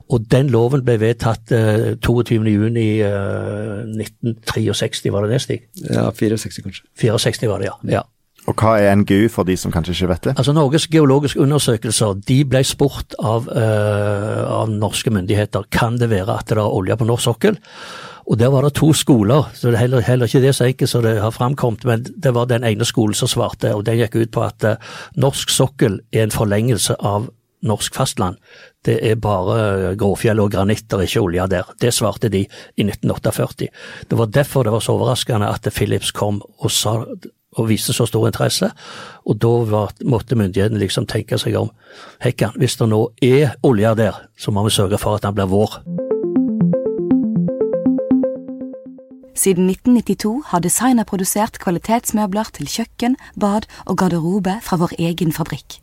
Og 0.09 0.25
den 0.31 0.51
loven 0.53 0.83
ble 0.85 0.99
vedtatt 1.01 1.51
eh, 1.55 1.95
22.6.1963, 2.05 3.07
uh, 3.09 3.81
1963, 3.89 5.13
var 5.13 5.25
det 5.25 5.31
det, 5.31 5.39
Stig? 5.41 5.63
Ja, 5.81 6.11
64 6.13 6.61
kanskje. 6.61 6.85
64 7.01 7.49
var 7.49 7.63
det, 7.63 7.71
ja. 7.71 7.77
ja. 7.97 8.03
Og 8.45 8.53
hva 8.53 8.75
er 8.77 8.93
NGU 8.99 9.27
for 9.33 9.47
de 9.47 9.55
som 9.57 9.73
kanskje 9.73 9.95
ikke 9.95 10.09
vet 10.11 10.27
det? 10.27 10.33
Altså 10.37 10.53
Norges 10.53 10.87
geologiske 10.91 11.41
undersøkelser 11.41 12.19
de 12.27 12.39
ble 12.45 12.61
spurt 12.67 13.15
av, 13.17 13.47
uh, 13.49 14.41
av 14.61 14.73
norske 14.73 15.13
myndigheter 15.13 15.65
kan 15.73 15.97
det 16.01 16.11
være 16.13 16.35
at 16.35 16.51
det 16.51 16.59
er 16.61 16.65
olje 16.67 16.97
på 16.99 17.07
norsk 17.09 17.25
sokkel. 17.25 17.57
Og 18.25 18.39
der 18.41 18.49
var 18.49 18.65
det 18.65 18.73
to 18.77 18.89
skoler, 18.97 19.49
så 19.53 19.69
det 19.69 19.77
er 19.77 19.83
heller, 19.83 20.01
heller 20.01 20.29
ikke 20.29 20.41
det 20.41 20.55
så 20.57 20.65
enkelt 20.65 20.89
som 20.89 21.03
det 21.05 21.19
har 21.21 21.33
framkommet, 21.33 21.85
men 21.85 22.05
det 22.05 22.33
var 22.33 22.49
den 22.49 22.65
ene 22.65 22.85
skolen 22.85 23.17
som 23.17 23.29
svarte, 23.29 23.73
og 23.75 23.85
den 23.85 23.99
gikk 24.01 24.17
ut 24.17 24.33
på 24.33 24.45
at 24.45 24.65
uh, 24.65 24.93
norsk 25.17 25.53
sokkel 25.53 25.99
er 26.13 26.25
en 26.25 26.33
forlengelse 26.33 26.97
av 27.01 27.29
norsk 27.65 27.95
fastland. 27.97 28.37
Det 28.85 28.99
er 29.09 29.17
bare 29.17 29.95
gråfjell 29.97 30.41
og 30.43 30.51
granitter, 30.53 31.01
ikke 31.01 31.23
olje 31.23 31.47
der. 31.49 31.71
Det 31.81 31.93
svarte 31.93 32.29
de 32.29 32.43
i 32.45 32.85
1948. 32.85 33.69
Det 34.09 34.19
var 34.19 34.29
derfor 34.29 34.63
det 34.63 34.75
var 34.75 34.85
så 34.85 34.93
overraskende 34.93 35.49
at 35.49 35.65
Philips 35.73 36.11
kom 36.13 36.43
og 36.59 36.71
sa 36.71 36.99
og 37.55 37.69
viste 37.69 37.93
så 37.93 38.07
stor 38.07 38.27
interesse. 38.27 38.71
Og 39.25 39.39
da 39.41 39.53
var, 39.69 39.93
måtte 40.05 40.37
myndighetene 40.39 40.81
liksom 40.81 41.07
tenke 41.07 41.39
seg 41.41 41.57
om. 41.59 41.71
Hekkan, 42.23 42.57
hvis 42.59 42.77
det 42.79 42.89
nå 42.91 43.01
er 43.23 43.55
olje 43.63 43.95
der, 43.99 44.19
så 44.37 44.51
må 44.51 44.65
vi 44.67 44.75
sørge 44.75 44.99
for 45.01 45.15
at 45.15 45.23
den 45.25 45.35
blir 45.37 45.49
vår. 45.51 45.79
Siden 49.35 49.69
1992 49.69 50.43
har 50.47 50.59
designer 50.63 51.03
produsert 51.03 51.59
kvalitetsmøbler 51.59 52.49
til 52.55 52.69
kjøkken, 52.71 53.17
bad 53.39 53.67
og 53.85 53.97
garderobe 53.99 54.59
fra 54.63 54.79
vår 54.79 54.95
egen 54.99 55.35
fabrikk. 55.35 55.81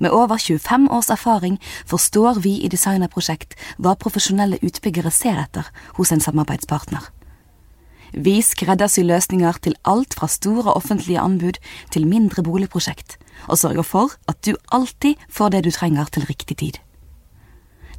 Med 0.00 0.10
over 0.10 0.36
25 0.40 0.88
års 0.90 1.10
erfaring 1.10 1.60
forstår 1.86 2.40
vi 2.40 2.54
i 2.64 2.68
Designerprosjekt 2.72 3.54
hva 3.76 3.92
profesjonelle 4.00 4.58
utbyggere 4.64 5.12
ser 5.12 5.36
etter 5.42 5.68
hos 5.98 6.12
en 6.12 6.24
samarbeidspartner. 6.24 7.04
Vi 8.12 8.40
skreddersyr 8.42 9.06
løsninger 9.06 9.58
til 9.62 9.76
alt 9.84 10.14
fra 10.18 10.28
store 10.28 10.74
offentlige 10.74 11.20
anbud 11.20 11.58
til 11.90 12.06
mindre 12.06 12.42
boligprosjekt, 12.42 13.18
og 13.48 13.58
sørger 13.58 13.86
for 13.86 14.16
at 14.28 14.40
du 14.46 14.56
alltid 14.72 15.14
får 15.30 15.54
det 15.54 15.64
du 15.64 15.70
trenger 15.70 16.10
til 16.10 16.26
riktig 16.26 16.56
tid. 16.56 16.80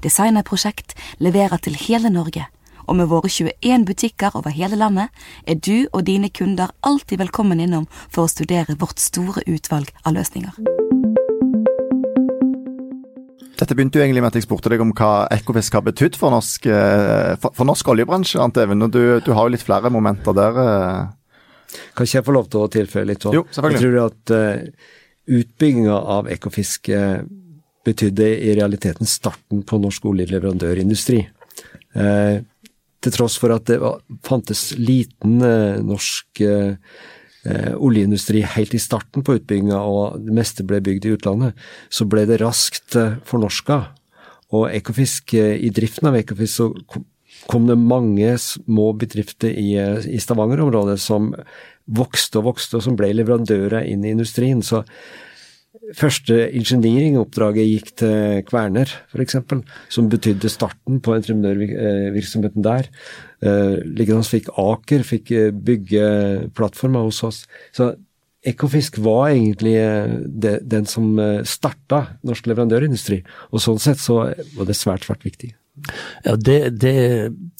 Designerprosjekt 0.03 0.95
leverer 1.19 1.57
til 1.57 1.77
hele 1.77 2.09
Norge, 2.09 2.47
og 2.87 2.95
med 2.95 3.07
våre 3.07 3.29
21 3.29 3.85
butikker 3.85 4.35
over 4.35 4.49
hele 4.49 4.75
landet 4.75 5.07
er 5.47 5.55
du 5.55 5.87
og 5.93 6.07
dine 6.07 6.29
kunder 6.29 6.73
alltid 6.83 7.21
velkommen 7.21 7.61
innom 7.61 7.87
for 8.09 8.25
å 8.25 8.31
studere 8.31 8.79
vårt 8.79 8.99
store 8.99 9.45
utvalg 9.47 9.93
av 10.03 10.17
løsninger. 10.17 11.00
Dette 13.61 13.75
begynte 13.77 13.99
jo 13.99 14.03
egentlig 14.03 14.23
med 14.23 14.31
at 14.31 14.39
jeg 14.39 14.47
spurte 14.47 14.71
deg 14.73 14.81
om 14.81 14.91
hva 14.97 15.27
Ekofisk 15.35 15.75
har 15.77 15.83
betydd 15.85 16.15
for 16.17 16.33
norsk, 16.33 16.65
eh, 16.65 17.33
for, 17.41 17.53
for 17.53 17.69
norsk 17.69 17.91
oljebransje. 17.93 18.39
Ante 18.41 18.63
Even, 18.65 18.81
og 18.87 18.95
du, 18.95 19.03
du, 19.21 19.29
har 19.37 19.45
jo 19.45 19.53
litt 19.53 19.65
flere 19.65 19.91
momenter 19.93 20.33
der. 20.33 20.57
Eh. 20.63 21.75
Kan 21.93 22.07
ikke 22.07 22.17
jeg 22.17 22.25
få 22.25 22.33
lov 22.33 22.49
til 22.49 22.63
å 22.63 22.71
tilføye 22.73 23.05
litt 23.11 23.27
sånn? 23.27 23.37
Jo, 23.37 23.45
selvfølgelig. 23.53 23.77
Jeg 23.77 23.85
tror 23.85 24.07
at 24.07 24.33
uh, 24.33 24.89
utbygginga 25.37 25.99
av 26.15 26.31
Ekofisk 26.33 26.89
uh, 26.89 27.21
betydde 27.85 28.31
i 28.49 28.55
realiteten 28.57 29.09
starten 29.09 29.61
på 29.67 29.79
norsk 29.85 30.09
oljeleverandørindustri. 30.09 31.21
Uh, 31.93 32.41
til 33.01 33.13
tross 33.13 33.37
for 33.41 33.53
at 33.53 33.69
det 33.69 33.77
var, 33.81 34.01
fantes 34.25 34.71
liten 34.77 35.39
norsk 35.81 36.41
eh, 36.45 36.75
oljeindustri 37.41 38.43
helt 38.45 38.75
i 38.77 38.79
starten 38.81 39.23
på 39.25 39.39
utbygginga, 39.39 39.79
og 39.81 40.19
det 40.27 40.35
meste 40.35 40.65
ble 40.67 40.77
bygd 40.83 41.07
i 41.07 41.15
utlandet, 41.15 41.63
så 41.89 42.05
ble 42.05 42.27
det 42.29 42.41
raskt 42.41 42.97
eh, 42.99 43.15
fornorska. 43.25 43.79
Og 44.51 44.67
Ekofisk, 44.69 45.33
eh, 45.33 45.55
i 45.57 45.71
driften 45.73 46.09
av 46.11 46.19
Ekofisk 46.19 46.53
så 46.59 46.69
kom 47.49 47.65
det 47.69 47.79
mange 47.79 48.35
små 48.41 48.91
bedrifter 48.99 49.49
i, 49.49 49.73
eh, 49.79 50.05
i 50.05 50.19
Stavanger-området 50.21 50.99
som 51.01 51.31
vokste 51.87 52.41
og 52.41 52.51
vokste, 52.51 52.77
og 52.77 52.85
som 52.85 52.97
ble 52.99 53.13
leverandører 53.15 53.87
inn 53.87 54.05
i 54.05 54.13
industrien. 54.13 54.61
Så 54.61 54.83
første 55.97 56.35
ingenieringoppdraget 56.57 57.67
gikk 57.67 57.89
til 58.01 58.43
Kverner, 58.47 58.91
f.eks., 59.11 59.37
som 59.91 60.09
betydde 60.11 60.51
starten 60.51 61.01
på 61.03 61.15
entreprenørvirksomheten 61.17 62.65
der. 62.65 62.89
Uh, 63.41 63.79
Liggende 63.85 64.27
fikk 64.27 64.51
Aker, 64.59 65.03
fikk 65.07 65.31
eh, 65.33 65.49
bygge 65.51 66.05
plattformer 66.57 67.07
hos 67.07 67.23
oss. 67.25 67.43
Så 67.75 67.93
Ekofisk 68.47 68.97
var 69.05 69.29
egentlig 69.29 69.75
eh, 69.77 70.59
den 70.65 70.87
som 70.89 71.11
starta 71.45 72.03
norsk 72.25 72.47
leverandørindustri, 72.49 73.19
og 73.53 73.61
sånn 73.61 73.81
sett 73.81 74.01
så 74.01 74.23
var 74.55 74.69
det 74.69 74.77
svært, 74.77 75.05
svært 75.05 75.25
viktig. 75.27 75.51
Ja, 76.25 76.33
det, 76.35 76.57
det, 76.81 76.95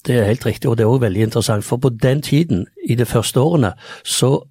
det 0.08 0.16
er 0.18 0.26
helt 0.32 0.46
riktig, 0.46 0.70
og 0.70 0.80
det 0.80 0.88
er 0.88 0.94
òg 0.94 1.04
veldig 1.06 1.28
interessant. 1.28 1.66
For 1.66 1.82
på 1.82 1.94
den 1.94 2.24
tiden, 2.26 2.66
i 2.82 2.98
de 2.98 3.06
første 3.06 3.42
årene, 3.42 3.76
så 4.02 4.40
Eh, 4.42 4.51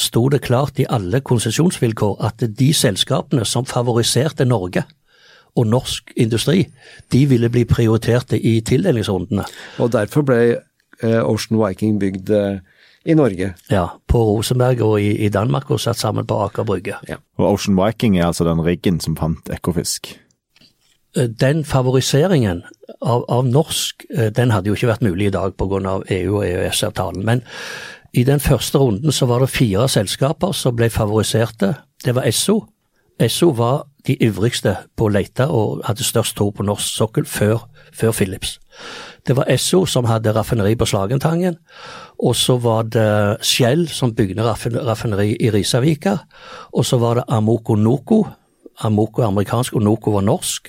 sto 0.00 0.22
det 0.32 0.40
klart 0.46 0.78
i 0.80 0.86
alle 0.88 1.20
konsesjonsvilkår 1.20 2.14
at 2.24 2.44
de 2.56 2.68
selskapene 2.72 3.44
som 3.44 3.66
favoriserte 3.68 4.46
Norge 4.48 4.86
og 5.58 5.66
norsk 5.66 6.12
industri, 6.16 6.66
de 7.12 7.24
ville 7.26 7.50
bli 7.50 7.64
prioriterte 7.68 8.38
i 8.38 8.58
tildelingsrundene. 8.66 9.46
Og 9.82 9.92
derfor 9.92 10.26
ble 10.26 10.40
eh, 10.54 11.20
Ocean 11.22 11.58
Viking 11.58 11.98
bygd 12.00 12.30
eh, 12.34 12.60
i 13.08 13.16
Norge. 13.18 13.52
Ja, 13.72 13.86
på 14.08 14.22
Rosenberg 14.30 14.82
og 14.84 15.00
i, 15.02 15.10
i 15.26 15.32
Danmark 15.32 15.70
og 15.70 15.82
satt 15.82 16.00
sammen 16.00 16.26
på 16.28 16.38
Aker 16.46 16.66
Brygge. 16.68 17.00
Ja. 17.08 17.18
Og 17.40 17.52
Ocean 17.54 17.78
Viking 17.78 18.18
er 18.18 18.28
altså 18.28 18.46
den 18.48 18.62
riggen 18.64 19.00
som 19.00 19.16
fant 19.18 19.50
Ekofisk? 19.54 20.14
Den 21.16 21.64
favoriseringen 21.64 22.60
av, 23.00 23.24
av, 23.32 23.46
norsk, 23.48 24.04
den 24.36 24.52
hadde 24.52 24.68
jo 24.68 24.76
ikke 24.76 24.90
vært 24.90 25.06
mulig 25.06 25.30
i 25.30 25.34
dag 25.34 25.54
pga. 25.58 25.94
EU 26.14 26.36
og 26.36 26.44
EØS-avtalen. 26.44 27.24
Men 27.26 27.42
i 28.12 28.24
den 28.24 28.40
første 28.40 28.78
runden 28.78 29.12
så 29.12 29.26
var 29.26 29.42
det 29.44 29.52
fire 29.52 29.88
selskaper 29.88 30.52
som 30.52 30.76
ble 30.76 30.90
favoriserte. 30.90 31.74
Det 32.04 32.14
var 32.14 32.28
Esso. 32.28 32.62
Esso 33.20 33.50
var 33.50 33.86
de 34.06 34.16
ivrigste 34.22 34.76
på 34.96 35.08
å 35.08 35.12
lete 35.12 35.48
og 35.50 35.82
hadde 35.84 36.06
størst 36.06 36.36
tro 36.38 36.48
på 36.54 36.64
norsk 36.64 36.86
sokkel 36.86 37.26
før, 37.28 37.66
før 37.92 38.14
Philips. 38.14 38.56
Det 39.26 39.36
var 39.36 39.50
Esso 39.52 39.82
som 39.86 40.06
hadde 40.08 40.32
raffineri 40.32 40.76
på 40.78 40.86
Slagentangen, 40.88 41.58
og 42.18 42.36
så 42.36 42.56
var 42.62 42.86
det 42.88 43.44
Shell 43.44 43.88
som 43.92 44.14
bygde 44.16 44.46
raffineri 44.46 45.34
i 45.36 45.50
Risavika, 45.52 46.16
og 46.72 46.86
så 46.86 46.98
var 47.02 47.20
det 47.20 47.28
Amoco 47.28 47.76
Noco. 47.76 48.24
Amoco 48.86 49.22
er 49.22 49.26
amerikansk 49.26 49.74
og 49.74 49.82
Noco 49.82 50.14
var 50.14 50.22
norsk. 50.22 50.68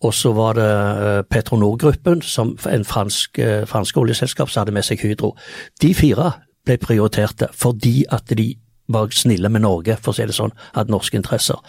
Og 0.00 0.14
så 0.16 0.32
var 0.32 0.56
det 0.56 0.68
eh, 0.70 1.22
Petronor-gruppen, 1.28 2.22
som 2.22 2.54
en 2.72 2.84
fransk, 2.88 3.38
eh, 3.38 3.66
fransk 3.68 3.98
oljeselskap 4.00 4.48
som 4.48 4.62
hadde 4.62 4.72
med 4.72 4.86
seg 4.88 5.02
Hydro. 5.04 5.34
De 5.82 5.92
fire 5.94 6.32
ble 6.66 6.76
prioriterte 6.80 7.50
fordi 7.56 8.04
at 8.10 8.32
de 8.36 8.52
var 8.90 9.12
snille 9.14 9.48
med 9.48 9.62
Norge, 9.62 9.94
for 10.02 10.10
å 10.12 10.16
si 10.16 10.26
det 10.26 10.34
sånn, 10.34 10.54
hadde 10.74 10.90
norske 10.90 11.18
interesser. 11.18 11.60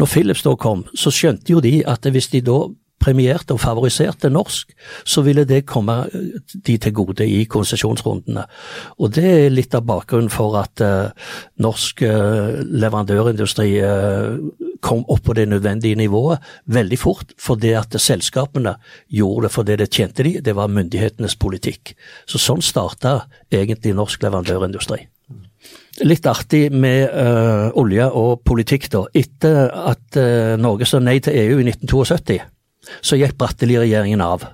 Når 0.00 0.08
Philips 0.08 0.44
da 0.46 0.54
kom, 0.56 0.86
så 0.96 1.12
skjønte 1.12 1.52
jo 1.52 1.60
de 1.60 1.82
at 1.88 2.08
hvis 2.08 2.30
de 2.32 2.40
da 2.46 2.62
premierte 3.02 3.54
og 3.54 3.60
favoriserte 3.62 4.30
norsk, 4.30 4.70
så 5.04 5.24
ville 5.26 5.44
det 5.48 5.64
komme 5.66 6.04
de 6.54 6.76
til 6.78 6.94
gode 6.94 7.26
i 7.26 7.42
konsesjonsrundene. 7.50 8.44
Og 9.02 9.14
det 9.16 9.26
er 9.26 9.54
litt 9.54 9.74
av 9.74 9.86
bakgrunnen 9.88 10.30
for 10.32 10.56
at 10.60 10.82
uh, 10.86 11.10
norsk 11.62 12.04
uh, 12.06 12.62
leverandørindustri 12.62 13.68
uh, 13.82 14.38
kom 14.82 15.04
opp 15.06 15.22
på 15.28 15.36
det 15.38 15.46
nødvendige 15.48 15.98
nivået 15.98 16.42
veldig 16.74 16.98
fort, 16.98 17.32
fordi 17.40 17.72
at 17.78 17.94
selskapene 18.02 18.74
gjorde 19.08 19.46
det 19.46 19.52
fordi 19.54 19.78
det 19.78 19.90
tjente 19.94 20.26
de, 20.26 20.34
det 20.42 20.56
var 20.58 20.72
myndighetenes 20.72 21.38
politikk. 21.40 21.94
Så 22.26 22.40
sånn 22.42 22.62
starta 22.64 23.22
egentlig 23.52 23.94
norsk 23.96 24.24
leverandørindustri. 24.26 25.04
Litt 26.02 26.26
artig 26.26 26.64
med 26.72 27.12
uh, 27.12 27.68
olje 27.78 28.08
og 28.08 28.40
politikk, 28.48 28.88
da. 28.90 29.04
Etter 29.14 29.68
at 29.92 30.18
uh, 30.18 30.56
Norge 30.58 30.88
sa 30.88 30.98
nei 31.02 31.18
til 31.22 31.36
EU 31.36 31.60
i 31.60 31.68
1972, 31.68 32.40
så 33.04 33.18
gikk 33.20 33.36
Bratteli-regjeringen 33.38 34.24
av. 34.24 34.48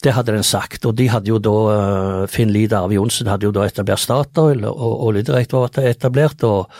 Det 0.00 0.14
hadde 0.16 0.32
den 0.32 0.46
sagt, 0.46 0.86
og 0.88 0.94
de 0.96 1.10
hadde 1.12 1.28
jo 1.28 1.38
da, 1.38 1.56
eh, 1.74 2.28
Finn 2.32 2.50
Lied 2.50 2.72
Arve 2.72 2.96
Johnsen 2.96 3.28
hadde 3.28 3.44
jo 3.44 3.52
da 3.52 3.66
etablert 3.68 4.00
Statoil, 4.00 4.64
og 4.64 5.02
Oljedirektoratet 5.10 5.84
etablert, 5.84 6.42
og 6.44 6.70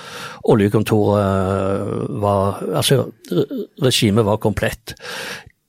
oljekontoret 0.48 1.20
eh, 1.20 2.20
var 2.22 2.62
Altså, 2.80 3.11
regimet 3.83 4.24
var 4.24 4.40
komplett. 4.40 4.94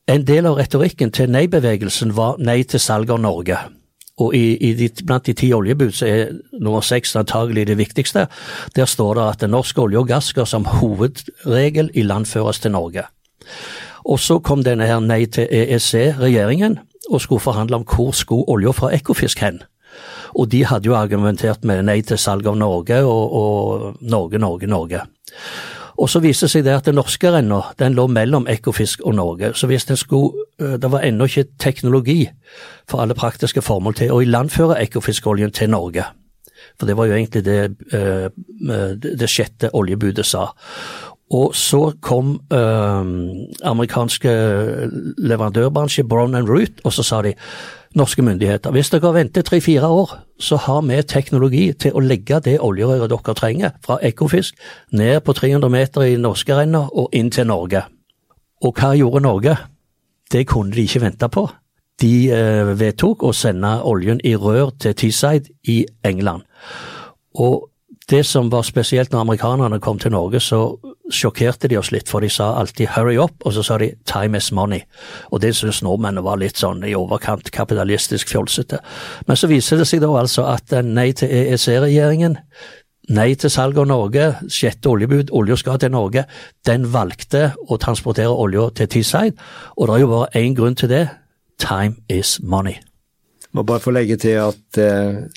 En 0.07 0.23
del 0.23 0.45
av 0.45 0.57
retorikken 0.57 1.11
til 1.11 1.29
nei-bevegelsen 1.31 2.15
var 2.15 2.39
nei 2.39 2.63
til 2.63 2.79
salg 2.79 3.11
av 3.11 3.19
Norge. 3.19 3.57
Og 4.21 4.35
i, 4.35 4.55
i 4.55 4.73
de, 4.77 4.89
blant 5.03 5.25
de 5.25 5.33
ti 5.33 5.51
oljebud 5.53 5.91
så 5.95 6.07
er 6.07 6.33
nummer 6.53 6.83
seks 6.85 7.15
antagelig 7.15 7.67
det 7.67 7.77
viktigste. 7.77 8.27
Der 8.75 8.85
står 8.85 9.15
det 9.17 9.27
at 9.27 9.49
norsk 9.49 9.79
olje 9.79 9.99
og 9.99 10.07
gass 10.07 10.31
skal 10.31 10.47
som 10.47 10.67
hovedregel 10.67 11.91
ilandføres 11.93 12.59
til 12.59 12.71
Norge. 12.71 13.03
Og 14.05 14.19
så 14.19 14.39
kom 14.39 14.63
denne 14.63 14.87
her 14.87 14.99
Nei 15.03 15.25
til 15.25 15.47
EEC-regjeringen 15.51 16.79
og 17.09 17.21
skulle 17.21 17.43
forhandle 17.43 17.81
om 17.81 17.85
hvor 17.87 18.11
skulle 18.15 18.47
olja 18.47 18.73
fra 18.75 18.91
Ekofisk 18.95 19.41
hen. 19.41 19.61
Og 20.35 20.51
de 20.51 20.63
hadde 20.65 20.87
jo 20.87 20.95
argumentert 20.95 21.65
med 21.67 21.83
nei 21.87 21.99
til 22.01 22.19
salg 22.21 22.47
av 22.47 22.55
Norge 22.59 23.01
og, 23.03 23.33
og 23.35 24.01
Norge, 24.01 24.39
Norge, 24.39 24.67
Norge. 24.67 25.03
Og 26.01 26.09
så 26.09 26.21
viste 26.23 26.47
seg 26.49 26.63
det 26.65 26.73
at 26.73 26.87
den 26.87 26.97
norske 26.97 27.29
renna 27.29 27.59
den 27.79 27.93
lå 27.97 28.07
mellom 28.09 28.47
Ekofisk 28.49 29.03
og 29.05 29.15
Norge. 29.19 29.51
Så 29.53 29.67
hvis 29.69 29.85
den 29.85 29.99
skulle, 29.99 30.47
eh, 30.59 30.77
det 30.81 30.91
var 30.91 31.05
ennå 31.05 31.27
ikke 31.29 31.51
teknologi 31.59 32.29
for 32.89 33.03
alle 33.03 33.17
praktiske 33.17 33.61
formål 33.61 33.99
til 33.99 34.13
å 34.15 34.21
ilandføre 34.23 34.79
Ekofisk-oljen 34.81 35.53
til 35.53 35.69
Norge. 35.69 36.07
For 36.79 36.87
det 36.89 36.95
var 36.97 37.09
jo 37.09 37.13
egentlig 37.17 37.41
det 37.45 37.59
uh, 37.93 38.29
det 39.01 39.29
sjette 39.29 39.71
oljebudet 39.73 40.25
sa. 40.25 40.47
Og 41.31 41.55
så 41.55 41.93
kom 42.03 42.41
øh, 42.53 43.05
amerikanske 43.63 44.31
leverandørbransje, 45.17 46.03
Brown 46.03 46.35
and 46.35 46.49
Root, 46.49 46.83
og 46.83 46.93
så 46.93 47.03
sa 47.03 47.21
de 47.21 47.33
norske 47.95 48.23
myndigheter 48.23 48.71
hvis 48.71 48.89
dere 48.91 49.13
venter 49.13 49.41
tre-fire 49.41 49.87
år, 49.87 50.13
så 50.39 50.55
har 50.55 50.81
vi 50.87 51.01
teknologi 51.07 51.71
til 51.73 51.95
å 51.95 52.03
legge 52.03 52.39
det 52.43 52.59
oljerøret 52.59 53.11
dere 53.11 53.35
trenger 53.35 53.73
fra 53.85 53.99
Ekofisk 54.03 54.59
ned 54.91 55.21
på 55.23 55.35
300 55.35 55.71
meter 55.71 56.07
i 56.07 56.19
norskerenna 56.19 56.85
og 56.91 57.15
inn 57.15 57.31
til 57.31 57.47
Norge. 57.47 57.83
Og 58.61 58.75
hva 58.77 58.93
gjorde 58.95 59.23
Norge? 59.23 59.57
Det 60.31 60.45
kunne 60.47 60.71
de 60.75 60.83
ikke 60.83 61.01
vente 61.01 61.27
på. 61.29 61.47
De 62.01 62.13
øh, 62.33 62.79
vedtok 62.79 63.23
å 63.23 63.33
sende 63.35 63.79
oljen 63.83 64.21
i 64.23 64.35
rør 64.35 64.71
til 64.79 64.95
Teesside 64.95 65.51
i 65.63 65.83
England. 66.03 66.43
Og 67.39 67.70
det 68.11 68.25
som 68.27 68.49
var 68.51 68.65
spesielt 68.67 69.13
når 69.13 69.23
amerikanerne 69.23 69.79
kom 69.79 69.99
til 69.99 70.11
Norge, 70.11 70.39
så 70.43 70.59
sjokkerte 71.11 71.69
de 71.71 71.77
oss 71.79 71.91
litt, 71.93 72.09
for 72.09 72.19
de 72.19 72.29
sa 72.29 72.53
alltid 72.59 72.87
'hurry 72.87 73.15
up', 73.17 73.45
og 73.45 73.53
så 73.53 73.63
sa 73.63 73.77
de 73.77 73.91
'time 74.05 74.37
is 74.37 74.51
money'. 74.51 74.83
Og 75.31 75.41
det 75.41 75.55
syntes 75.55 75.81
nordmennene 75.83 76.23
var 76.23 76.35
litt 76.37 76.57
sånn 76.57 76.83
i 76.83 76.95
overkant 76.95 77.51
kapitalistisk 77.51 78.27
fjolsete. 78.29 78.79
Men 79.27 79.37
så 79.37 79.47
viser 79.47 79.77
det 79.77 79.87
seg 79.87 80.01
da 80.01 80.07
altså 80.07 80.43
at 80.43 80.85
nei 80.85 81.11
til 81.11 81.29
EEC-regjeringen, 81.29 82.37
nei 83.09 83.35
til 83.35 83.49
salg 83.49 83.77
av 83.77 83.87
Norge, 83.87 84.35
sjette 84.49 84.89
oljebud, 84.89 85.31
olja 85.31 85.55
skal 85.55 85.79
til 85.79 85.91
Norge, 85.91 86.25
den 86.65 86.93
valgte 86.93 87.53
å 87.69 87.77
transportere 87.77 88.35
olja 88.35 88.69
til 88.75 88.87
Teesside, 88.87 89.35
og 89.77 89.87
det 89.87 89.95
er 89.95 89.99
jo 89.99 90.07
bare 90.07 90.27
én 90.35 90.55
grunn 90.55 90.75
til 90.75 90.89
det. 90.89 91.09
Time 91.59 91.95
is 92.09 92.39
money. 92.43 92.75
Må 93.53 93.63
bare 93.63 93.79
få 93.79 93.91
legge 93.91 94.17
til 94.17 94.39
at 94.39 94.77
eh, 94.77 95.27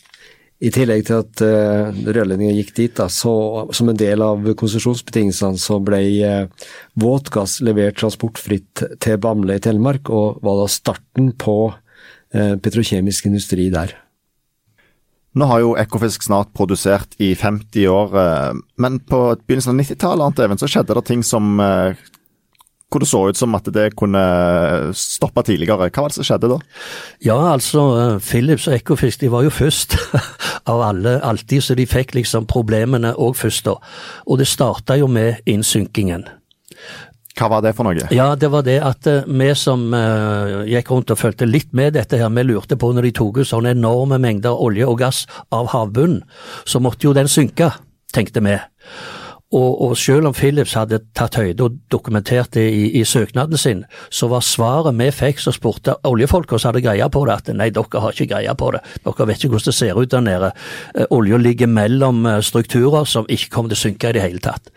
i 0.64 0.70
tillegg 0.72 1.04
til 1.08 1.20
at 1.20 1.42
uh, 1.44 1.90
rørledninga 2.06 2.54
gikk 2.56 2.72
dit, 2.78 2.94
da, 2.96 3.08
så 3.12 3.34
som 3.76 3.90
en 3.90 3.98
del 4.00 4.22
av 4.24 4.46
konsesjonsbetingelsene 4.60 5.60
så 5.60 5.76
ble 5.84 6.00
uh, 6.24 6.70
våtgass 7.00 7.58
levert 7.66 7.98
transportfritt 8.00 8.84
til 9.04 9.20
Bamble 9.20 9.58
i 9.58 9.64
Telemark, 9.64 10.08
og 10.08 10.40
var 10.44 10.62
da 10.62 10.70
starten 10.72 11.34
på 11.40 11.58
uh, 11.68 12.54
petrokjemisk 12.64 13.28
industri 13.28 13.68
der. 13.74 13.92
Nå 15.34 15.48
har 15.50 15.64
jo 15.64 15.74
Ekofisk 15.80 16.24
snart 16.28 16.52
produsert 16.54 17.16
i 17.18 17.32
50 17.34 17.88
år, 17.90 18.12
men 18.78 19.00
på 19.02 19.18
begynnelsen 19.42 19.72
av 19.72 19.80
90-tallet 19.82 20.62
så 20.62 20.68
skjedde 20.70 20.94
det 20.94 21.02
ting 21.08 21.24
som 21.26 21.58
hvor 22.94 23.02
det 23.02 23.10
så 23.10 23.22
ut 23.28 23.38
som 23.38 23.56
at 23.58 23.68
det 23.74 23.88
kunne 23.98 24.22
stoppe 24.98 25.42
tidligere. 25.46 25.90
Hva 25.90 26.04
var 26.04 26.12
det 26.12 26.18
som 26.20 26.28
skjedde 26.28 26.52
da? 26.54 26.60
Ja, 27.26 27.38
altså 27.52 27.82
Philips 28.22 28.68
og 28.70 28.78
Ekofisk 28.78 29.24
de 29.24 29.32
var 29.32 29.46
jo 29.46 29.52
først 29.54 29.98
av 30.70 30.84
alle 30.86 31.18
alltid, 31.26 31.66
så 31.66 31.76
de 31.78 31.88
fikk 31.90 32.14
liksom 32.16 32.46
problemene 32.50 33.14
òg 33.18 33.34
først 33.38 33.66
da. 33.66 33.76
Og 34.28 34.40
det 34.40 34.48
starta 34.50 34.98
jo 35.00 35.10
med 35.10 35.42
innsynkingen. 35.50 36.28
Hva 37.34 37.48
var 37.50 37.64
det 37.64 37.72
for 37.74 37.86
noe? 37.86 38.06
Ja, 38.14 38.34
Det 38.38 38.50
var 38.52 38.62
det 38.62 38.78
at 38.86 39.08
uh, 39.10 39.26
vi 39.26 39.48
som 39.58 39.88
uh, 39.90 40.62
gikk 40.70 40.92
rundt 40.92 41.10
og 41.10 41.18
fulgte 41.18 41.48
litt 41.48 41.72
med 41.74 41.96
dette 41.98 42.20
her, 42.20 42.30
vi 42.30 42.46
lurte 42.46 42.78
på 42.78 42.92
når 42.94 43.08
de 43.08 43.16
tok 43.18 43.42
ut 43.42 43.50
sånne 43.50 43.74
enorme 43.74 44.20
mengder 44.22 44.54
olje 44.54 44.86
og 44.86 45.00
gass 45.02 45.24
av 45.50 45.72
havbunnen, 45.74 46.22
så 46.64 46.78
måtte 46.78 47.08
jo 47.08 47.16
den 47.16 47.30
synke, 47.30 47.72
tenkte 48.14 48.44
vi. 48.44 48.54
Og, 49.54 49.82
og, 49.82 49.92
selv 49.98 50.26
om 50.26 50.34
Philips 50.34 50.74
hadde 50.74 50.98
tatt 51.14 51.36
høyde 51.38 51.68
og 51.68 51.76
dokumentert 51.92 52.56
det 52.56 52.64
i, 52.74 52.88
i, 52.98 53.04
søknaden 53.06 53.58
sin, 53.60 53.84
så 54.10 54.26
var 54.32 54.42
svaret 54.42 54.96
vi 54.98 55.10
fikk 55.14 55.42
som 55.42 55.54
spurte 55.54 55.94
oljefolka 56.08 56.58
som 56.58 56.72
hadde 56.72 56.82
greie 56.82 57.06
på 57.12 57.22
det, 57.28 57.36
at 57.38 57.50
nei, 57.54 57.68
dere 57.74 58.02
har 58.02 58.14
ikke 58.14 58.32
greie 58.32 58.54
på 58.58 58.72
det. 58.74 58.80
Dere 59.04 59.28
vet 59.30 59.44
ikke 59.44 59.54
hvordan 59.54 59.70
det 59.70 59.76
ser 59.78 60.00
ut 60.00 60.10
der 60.10 60.24
nede. 60.26 60.50
Eh, 60.94 61.06
olja 61.14 61.38
ligger 61.38 61.70
mellom 61.70 62.24
eh, 62.26 62.40
strukturer 62.42 63.06
som 63.06 63.28
ikke 63.30 63.52
kommer 63.54 63.70
til 63.70 63.78
å 63.78 63.84
synke 63.84 64.10
i 64.10 64.16
det 64.16 64.24
hele 64.24 64.42
tatt. 64.42 64.72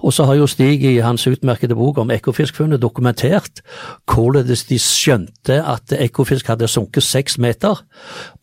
Og 0.00 0.14
så 0.14 0.28
har 0.28 0.38
jo 0.38 0.48
Stig 0.50 0.84
i 0.86 0.96
hans 1.02 1.26
utmerkede 1.26 1.78
bok 1.78 1.98
om 2.02 2.10
Ekofiskfunnet 2.14 2.82
dokumentert 2.82 3.64
hvordan 4.10 4.46
de 4.46 4.78
skjønte 4.82 5.58
at 5.58 5.94
Ekofisk 5.98 6.52
hadde 6.52 6.70
sunket 6.70 7.06
seks 7.06 7.38
meter 7.42 7.82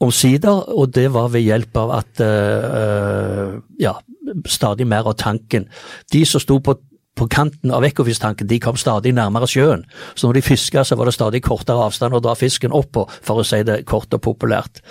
omsider, 0.04 0.68
og 0.68 0.92
det 0.96 1.08
var 1.16 1.32
ved 1.32 1.48
hjelp 1.48 1.80
av 1.80 1.96
at 2.02 2.24
øh, 2.24 3.58
ja, 3.80 3.98
stadig 4.46 4.88
mer 4.88 5.08
av 5.08 5.14
tanken. 5.20 5.68
De 6.14 6.24
som 6.28 6.42
sto 6.44 6.60
på, 6.64 6.76
på 7.18 7.28
kanten 7.34 7.74
av 7.74 7.86
Ekofisk-tanken, 7.88 8.50
de 8.50 8.60
kom 8.64 8.78
stadig 8.80 9.14
nærmere 9.18 9.50
sjøen. 9.50 9.86
Så 10.16 10.28
når 10.28 10.40
de 10.40 10.46
fiska, 10.46 10.84
så 10.86 10.98
var 11.00 11.10
det 11.10 11.16
stadig 11.18 11.44
kortere 11.46 11.88
avstand 11.88 12.18
å 12.18 12.22
dra 12.24 12.36
fisken 12.38 12.76
opp 12.76 12.92
på, 12.98 13.06
for 13.26 13.42
å 13.42 13.48
si 13.48 13.64
det 13.68 13.82
kort 13.90 14.14
og 14.14 14.24
populært. 14.26 14.84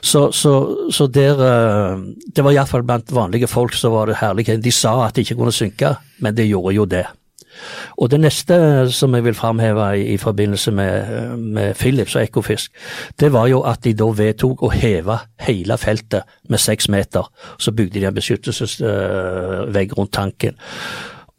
Så, 0.00 0.28
så, 0.36 0.54
så 0.94 1.08
der 1.12 1.44
eh, 1.44 2.02
Det 2.34 2.44
var 2.44 2.54
iallfall 2.56 2.86
blant 2.86 3.12
vanlige 3.14 3.50
folk 3.50 3.76
så 3.76 3.92
var 3.94 4.10
det 4.10 4.20
herlig. 4.22 4.50
De 4.62 4.74
sa 4.74 5.00
at 5.06 5.16
de 5.16 5.26
ikke 5.26 5.38
kunne 5.38 5.54
synke, 5.54 5.96
men 6.24 6.36
det 6.36 6.50
gjorde 6.50 6.76
jo 6.76 6.88
det. 6.88 7.06
Og 7.96 8.10
Det 8.10 8.20
neste 8.20 8.56
som 8.92 9.14
jeg 9.14 9.24
vil 9.24 9.34
framheve 9.34 9.88
i, 9.98 10.06
i 10.14 10.16
forbindelse 10.16 10.70
med, 10.70 11.36
med, 11.36 11.74
Philips 11.74 12.16
og 12.16 12.22
Ekofisk, 12.22 12.72
det 13.20 13.32
var 13.32 13.46
jo 13.46 13.60
at 13.60 13.84
de 13.84 13.94
da 13.94 14.04
vedtok 14.04 14.62
å 14.62 14.72
heve 14.72 15.18
hele 15.40 15.78
feltet 15.78 16.22
med 16.48 16.58
seks 16.58 16.88
meter. 16.88 17.28
Så 17.58 17.72
bygde 17.72 18.00
de 18.00 18.06
en 18.06 18.14
beskyttelsesvegg 18.14 19.98
rundt 19.98 20.12
tanken. 20.12 20.58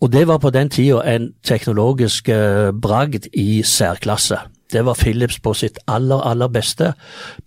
Og 0.01 0.12
Det 0.12 0.27
var 0.27 0.38
på 0.38 0.49
den 0.49 0.69
tida 0.69 1.01
en 1.15 1.34
teknologisk 1.43 2.29
uh, 2.29 2.71
bragd 2.71 3.27
i 3.34 3.63
særklasse. 3.63 4.38
Det 4.71 4.86
var 4.86 4.93
Philips 4.93 5.39
på 5.39 5.53
sitt 5.53 5.79
aller, 5.88 6.21
aller 6.21 6.47
beste, 6.47 6.93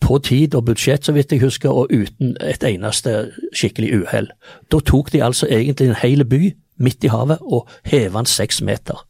på 0.01 0.19
tid 0.19 0.55
og 0.55 0.65
budsjett, 0.65 1.05
så 1.05 1.13
vidt 1.13 1.33
jeg 1.33 1.41
husker, 1.41 1.71
og 1.71 1.87
uten 1.91 2.37
et 2.41 2.65
eneste 2.67 3.31
skikkelig 3.55 3.95
uhell. 4.03 4.29
Da 4.73 4.81
tok 4.81 5.13
de 5.13 5.23
altså 5.23 5.47
egentlig 5.47 5.89
en 5.89 6.01
hel 6.03 6.25
by 6.25 6.51
midt 6.83 7.07
i 7.07 7.13
havet 7.13 7.43
og 7.43 7.69
heve 7.89 8.17
den 8.19 8.29
seks 8.29 8.61
meter. 8.63 9.03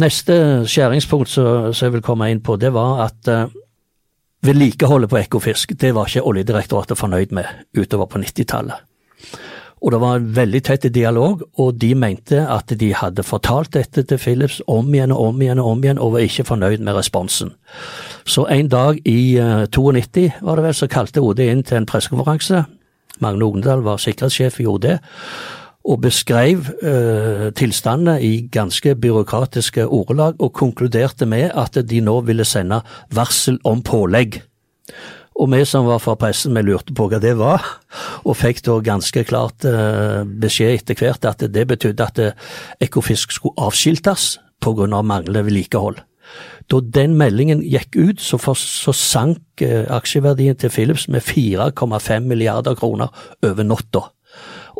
Neste 0.00 0.34
skjæringspunkt 0.70 1.30
som 1.32 1.74
jeg 1.74 1.92
vil 1.96 2.04
komme 2.04 2.30
inn 2.30 2.42
på, 2.44 2.56
det 2.56 2.72
var 2.72 3.04
at 3.08 3.28
eh, 3.28 3.50
vedlikeholdet 4.46 5.10
på 5.10 5.18
Ekofisk 5.20 5.74
det 5.80 5.94
var 5.94 6.08
ikke 6.08 6.24
Oljedirektoratet 6.30 6.98
fornøyd 6.98 7.34
med 7.36 7.48
utover 7.76 8.08
på 8.08 8.22
90-tallet. 8.22 8.86
Og 9.80 9.92
det 9.94 10.00
var 10.00 10.16
en 10.16 10.26
veldig 10.36 10.60
tett 10.64 10.84
dialog, 10.92 11.40
og 11.56 11.78
de 11.80 11.94
mente 11.96 12.42
at 12.44 12.72
de 12.80 12.90
hadde 12.94 13.24
fortalt 13.24 13.72
dette 13.72 14.04
til 14.04 14.18
Philips 14.20 14.58
om 14.68 14.92
igjen 14.92 15.12
og 15.14 15.30
om 15.30 15.40
igjen 15.40 15.62
og 15.62 15.70
om 15.70 15.84
igjen, 15.84 15.98
og 15.98 16.12
var 16.12 16.26
ikke 16.26 16.44
fornøyd 16.50 16.84
med 16.84 16.98
responsen. 16.98 17.54
Så 18.28 18.44
en 18.52 18.68
dag 18.68 19.00
i 19.08 19.40
uh, 19.40 19.64
92 19.72 20.42
var 20.42 20.60
det 20.60 20.66
vel, 20.66 20.76
så 20.76 20.90
kalte 20.92 21.24
OD 21.24 21.40
inn 21.46 21.64
til 21.64 21.80
en 21.80 21.88
pressekonferanse. 21.88 22.66
Magne 23.24 23.48
Ogndal 23.48 23.80
var 23.84 24.00
sikkerhetssjef 24.00 24.60
i 24.60 24.68
OD 24.68 24.90
og 25.84 26.02
beskrev 26.04 26.68
eh, 26.84 27.46
tilstandene 27.56 28.18
i 28.20 28.32
ganske 28.52 28.94
byråkratiske 29.00 29.86
ordelag, 29.86 30.36
og 30.38 30.52
konkluderte 30.52 31.26
med 31.26 31.50
at 31.56 31.78
de 31.88 32.02
nå 32.04 32.18
ville 32.28 32.44
sende 32.44 32.82
varsel 33.16 33.58
om 33.64 33.82
pålegg. 33.82 34.42
Og 35.40 35.48
vi 35.54 35.62
som 35.64 35.86
var 35.88 36.02
fra 36.04 36.18
pressen, 36.20 36.52
vi 36.52 36.66
lurte 36.66 36.92
på 36.96 37.06
hva 37.08 37.20
det 37.22 37.32
var, 37.38 37.64
og 38.28 38.36
fikk 38.36 38.60
da 38.66 38.76
ganske 38.84 39.24
klart 39.24 39.64
eh, 39.64 40.20
beskjed 40.24 40.82
etter 40.82 41.00
hvert 41.00 41.24
at 41.24 41.46
det 41.48 41.64
betydde 41.70 42.06
at 42.06 42.20
eh, 42.20 42.46
Ekofisk 42.84 43.32
skulle 43.38 43.56
avskiltes 43.56 44.34
pga. 44.60 45.00
manglende 45.00 45.46
vedlikehold. 45.46 46.02
Da 46.70 46.78
den 46.84 47.16
meldingen 47.18 47.62
gikk 47.64 47.96
ut, 47.96 48.20
så, 48.20 48.38
for, 48.38 48.54
så 48.54 48.92
sank 48.92 49.64
eh, 49.64 49.88
aksjeverdien 49.90 50.60
til 50.60 50.70
Philips 50.70 51.08
med 51.08 51.24
4,5 51.24 52.28
milliarder 52.28 52.76
kroner 52.76 53.08
over 53.42 53.64
natta. 53.64 54.10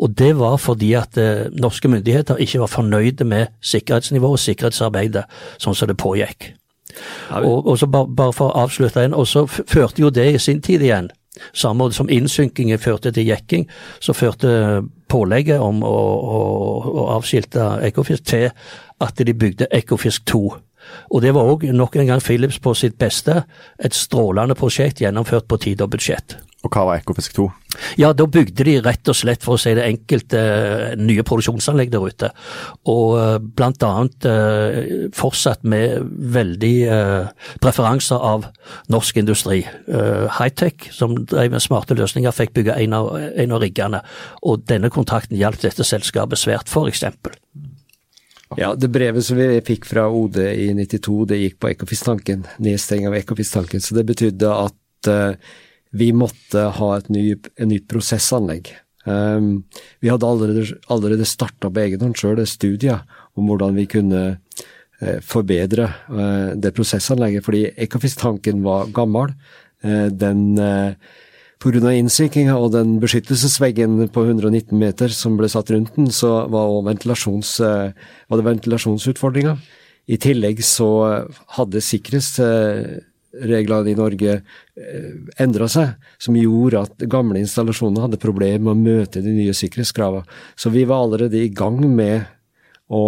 Og 0.00 0.14
det 0.18 0.32
var 0.38 0.56
fordi 0.56 0.92
at 0.96 1.18
eh, 1.20 1.50
norske 1.52 1.88
myndigheter 1.88 2.40
ikke 2.40 2.62
var 2.62 2.72
fornøyde 2.72 3.24
med 3.24 3.46
sikkerhetsnivået 3.60 4.38
og 4.38 4.44
sikkerhetsarbeidet 4.44 5.24
sånn 5.58 5.76
som 5.76 5.90
det 5.90 5.98
pågikk. 6.00 6.52
Og, 7.30 7.66
og 7.66 7.78
så 7.78 7.86
bare, 7.86 8.08
bare, 8.16 8.34
for 8.34 8.50
å 8.50 8.64
avslutte 8.64 9.04
en, 9.04 9.14
og 9.14 9.28
så 9.28 9.44
førte 9.46 10.02
jo 10.02 10.10
det 10.10 10.26
i 10.34 10.40
sin 10.42 10.62
tid 10.64 10.82
igjen, 10.82 11.10
samme 11.54 11.84
måte 11.84 11.96
som 11.96 12.10
innsynkingen 12.10 12.80
førte 12.82 13.12
til 13.14 13.28
jekking, 13.28 13.68
så 14.02 14.16
førte 14.16 14.82
pålegget 15.10 15.62
om 15.62 15.84
å, 15.86 15.94
å, 16.36 16.40
å 16.90 17.06
avskilte 17.16 17.68
Ekofisk 17.86 18.26
til 18.32 18.48
at 19.00 19.22
de 19.26 19.34
bygde 19.34 19.70
Ekofisk 19.74 20.26
2. 20.32 20.42
Og 21.10 21.24
det 21.24 21.34
var 21.36 21.48
òg 21.50 21.66
nok 21.72 21.96
en 21.96 22.12
gang 22.12 22.22
Philips 22.24 22.60
på 22.62 22.74
sitt 22.74 22.98
beste, 22.98 23.42
et 23.78 23.96
strålende 23.96 24.54
prosjekt 24.58 25.02
gjennomført 25.02 25.48
på 25.48 25.60
tid 25.60 25.82
og 25.84 25.92
budsjett. 25.96 26.38
Og 26.60 26.68
hva 26.74 26.82
var 26.84 27.00
Ekofisk 27.00 27.38
2? 27.38 27.46
Ja, 27.96 28.10
da 28.12 28.26
bygde 28.28 28.66
de 28.66 28.74
rett 28.84 29.08
og 29.08 29.16
slett, 29.16 29.44
for 29.46 29.56
å 29.56 29.60
si 29.60 29.72
det 29.76 29.86
enkelt, 29.86 30.34
eh, 30.36 30.92
nye 31.00 31.24
produksjonsanlegg 31.24 31.92
der 31.92 32.04
ute. 32.04 32.30
Og 32.90 33.14
eh, 33.16 33.38
blant 33.40 33.80
annet 33.86 34.28
eh, 34.28 35.08
fortsatt 35.16 35.64
med 35.64 36.04
veldig 36.36 36.74
preferanser 37.64 38.20
av 38.20 38.46
norsk 38.92 39.22
industri. 39.22 39.62
Hightech, 40.36 40.90
som 40.92 41.16
drev 41.24 41.54
med 41.54 41.64
smarte 41.64 41.96
løsninger, 41.96 42.34
fikk 42.34 42.52
bygge 42.58 42.76
en 42.84 42.98
av, 42.98 43.12
en 43.16 43.56
av 43.56 43.64
riggene. 43.64 44.02
Og 44.44 44.66
denne 44.68 44.92
kontrakten 44.92 45.38
hjalp 45.40 45.62
dette 45.64 45.86
selskapet 45.86 46.40
svært, 46.40 46.68
f.eks. 46.68 47.06
Ja, 48.58 48.72
det 48.74 48.90
brevet 48.90 49.24
som 49.26 49.38
vi 49.38 49.60
fikk 49.62 49.86
fra 49.86 50.08
OD 50.10 50.40
i 50.42 50.72
92, 50.74 51.24
det 51.30 51.38
gikk 51.38 51.60
på 51.62 51.70
Ekofisk-tanken. 51.70 52.46
Nedstenging 52.58 53.06
av 53.10 53.18
Ekofisk-tanken. 53.20 53.82
Så 53.84 53.94
det 53.94 54.08
betydde 54.08 54.50
at 54.50 55.10
vi 55.90 56.10
måtte 56.14 56.68
ha 56.76 56.90
et, 56.96 57.08
ny, 57.10 57.24
nytt 57.66 57.86
prosessanlegg. 57.90 58.72
Um, 59.04 59.64
vi 60.00 60.10
hadde 60.12 60.28
allerede, 60.28 60.66
allerede 60.92 61.26
starta 61.28 61.70
på 61.70 61.82
egen 61.82 62.02
hånd 62.04 62.18
sjøl 62.20 62.42
studier 62.46 63.00
om 63.38 63.48
hvordan 63.48 63.78
vi 63.78 63.86
kunne 63.90 64.20
uh, 64.36 65.18
forbedre 65.24 65.88
uh, 66.10 66.52
det 66.54 66.74
prosessanlegget, 66.76 67.46
fordi 67.46 67.64
Ekofisk-tanken 67.86 68.62
var 68.66 68.92
gammel. 68.94 69.34
Uh, 69.84 70.08
den 70.12 70.60
Pga. 71.60 71.90
innsikringa 71.92 72.54
og 72.56 72.70
den 72.72 72.94
beskyttelsesveggen 73.02 73.98
på 74.14 74.22
119 74.24 74.72
meter 74.80 75.12
som 75.12 75.34
ble 75.36 75.48
satt 75.52 75.68
rundt 75.74 75.92
den, 75.98 76.06
så 76.08 76.48
var, 76.48 76.70
ventilasjons, 76.86 77.50
var 77.60 78.40
det 78.40 78.46
ventilasjonsutfordringer. 78.46 79.58
I 80.10 80.16
tillegg 80.18 80.64
så 80.64 80.88
hadde 81.58 81.80
sikkerhetsreglene 81.84 83.90
i 83.92 83.98
Norge 83.98 84.40
eh, 84.40 85.10
endra 85.42 85.68
seg, 85.70 85.88
som 86.18 86.36
gjorde 86.38 86.80
at 86.86 87.04
gamle 87.12 87.38
installasjoner 87.44 88.02
hadde 88.06 88.22
problemer 88.22 88.60
med 88.64 88.72
å 88.72 88.80
møte 88.80 89.22
de 89.22 89.32
nye 89.36 89.54
sikkerhetskravene. 89.54 90.24
Så 90.56 90.70
vi 90.72 90.84
var 90.88 91.04
allerede 91.04 91.44
i 91.44 91.52
gang 91.52 91.78
med 91.84 92.24
å, 92.90 93.00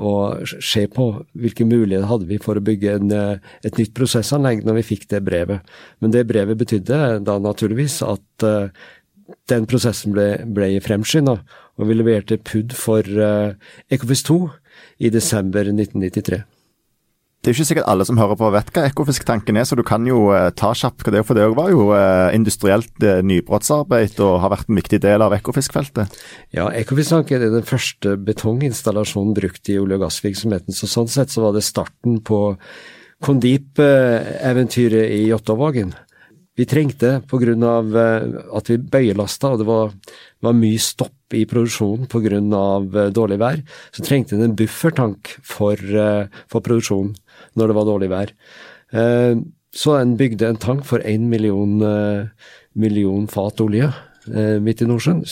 og, 0.00 0.52
se 0.64 0.86
på 0.88 1.06
hvilke 1.36 1.66
muligheter 1.68 2.08
hadde 2.08 2.28
vi 2.30 2.38
for 2.42 2.56
å 2.56 2.64
bygge 2.64 2.94
en, 2.96 3.12
eh, 3.12 3.52
et 3.66 3.76
nytt 3.80 3.92
prosessanlegg 3.96 4.64
når 4.64 4.80
vi 4.80 4.86
fikk 4.94 5.08
det 5.12 5.22
brevet. 5.26 5.74
Men 6.00 6.14
det 6.14 6.26
brevet 6.30 6.56
betydde 6.56 7.20
da 7.26 7.36
naturligvis 7.42 8.00
at 8.06 8.46
uh, 8.48 8.72
den 9.50 9.68
prosessen 9.68 10.14
ble, 10.16 10.28
ble 10.56 10.72
fremskynda, 10.80 11.36
og 11.76 11.88
vi 11.90 11.98
leverte 11.98 12.40
PUD 12.40 12.72
for 12.78 13.04
uh, 13.04 13.52
Ecofis 13.92 14.24
2 14.24 14.40
i 15.04 15.12
desember 15.12 15.68
1993. 15.68 16.44
Det 17.46 17.52
er 17.52 17.54
jo 17.54 17.62
ikke 17.62 17.68
sikkert 17.68 17.86
alle 17.92 18.02
som 18.02 18.18
hører 18.18 18.34
på 18.40 18.48
vet 18.50 18.70
hva 18.74 18.82
Ekofisk-tanken 18.88 19.54
er, 19.60 19.66
så 19.70 19.76
du 19.78 19.84
kan 19.86 20.02
jo 20.08 20.32
eh, 20.34 20.48
ta 20.58 20.72
kjapt 20.74 21.04
hva 21.06 21.12
det 21.14 21.20
er. 21.20 21.26
For 21.28 21.38
det 21.38 21.44
var 21.54 21.68
jo 21.70 21.84
eh, 21.94 22.34
industrielt 22.34 23.04
eh, 23.06 23.20
nybrottsarbeid 23.22 24.18
og 24.26 24.40
har 24.42 24.50
vært 24.50 24.66
en 24.66 24.80
viktig 24.80 24.98
del 25.04 25.22
av 25.22 25.30
Ekofisk-feltet. 25.36 26.16
Ja, 26.58 26.66
Ekofisk-tanken 26.74 27.44
er 27.46 27.54
den 27.54 27.68
første 27.68 28.16
betonginstallasjonen 28.18 29.36
brukt 29.38 29.70
i 29.70 29.78
olje- 29.78 29.94
og 29.94 30.02
gassvirksomheten. 30.08 30.74
Så 30.74 30.90
sånn 30.90 31.06
sett 31.06 31.30
så 31.30 31.44
var 31.46 31.54
det 31.54 31.62
starten 31.62 32.18
på 32.26 32.40
Kondip-eventyret 33.22 35.14
i 35.14 35.22
Jåttåvågen. 35.30 35.94
Vi 36.56 36.64
trengte, 36.64 37.20
pga. 37.28 37.52
at 38.56 38.70
vi 38.70 38.78
bøyelasta 38.80 39.52
og 39.52 39.60
det 39.60 39.66
var, 39.68 39.92
var 40.40 40.56
mye 40.56 40.80
stopp 40.80 41.34
i 41.36 41.44
produksjonen 41.44 42.08
pga. 42.08 43.10
dårlig 43.12 43.38
vær, 43.38 43.60
så 43.92 44.02
trengte 44.02 44.36
vi 44.36 44.44
en 44.46 44.56
buffertank 44.56 45.36
for, 45.44 45.76
for 46.48 46.64
produksjonen 46.64 47.14
når 47.56 47.68
det 47.68 47.76
var 47.76 47.88
dårlig 47.88 48.10
vær. 48.12 48.32
Eh, 48.92 49.38
så 49.76 49.96
en 49.98 50.14
bygde 50.16 50.48
en 50.48 50.60
tank 50.60 50.86
for 50.88 51.02
én 51.04 51.28
million, 51.28 51.80
eh, 51.82 52.28
million, 52.74 53.26
fat 53.26 53.60
olje 53.60 53.90
eh, 54.32 54.58
midt 54.62 54.82
i 54.82 54.88
Nordsjøen. 54.88 55.24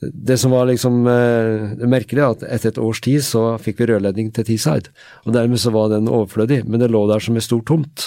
Det 0.00 0.36
som 0.38 0.52
var 0.52 0.66
liksom 0.68 1.06
det 1.08 1.88
merkelige, 1.88 2.20
er 2.20 2.34
at 2.34 2.42
etter 2.44 2.68
et 2.68 2.78
års 2.78 3.00
tid 3.00 3.24
så 3.24 3.56
fikk 3.58 3.80
vi 3.80 3.86
rørledning 3.88 4.28
til 4.30 4.44
Teesside. 4.44 4.92
Og 5.24 5.32
dermed 5.32 5.58
så 5.58 5.72
var 5.72 5.88
den 5.88 6.10
overflødig, 6.12 6.66
men 6.68 6.82
det 6.82 6.90
lå 6.92 7.06
der 7.08 7.24
som 7.24 7.38
et 7.40 7.46
stort 7.46 7.64
tomt. 7.66 8.04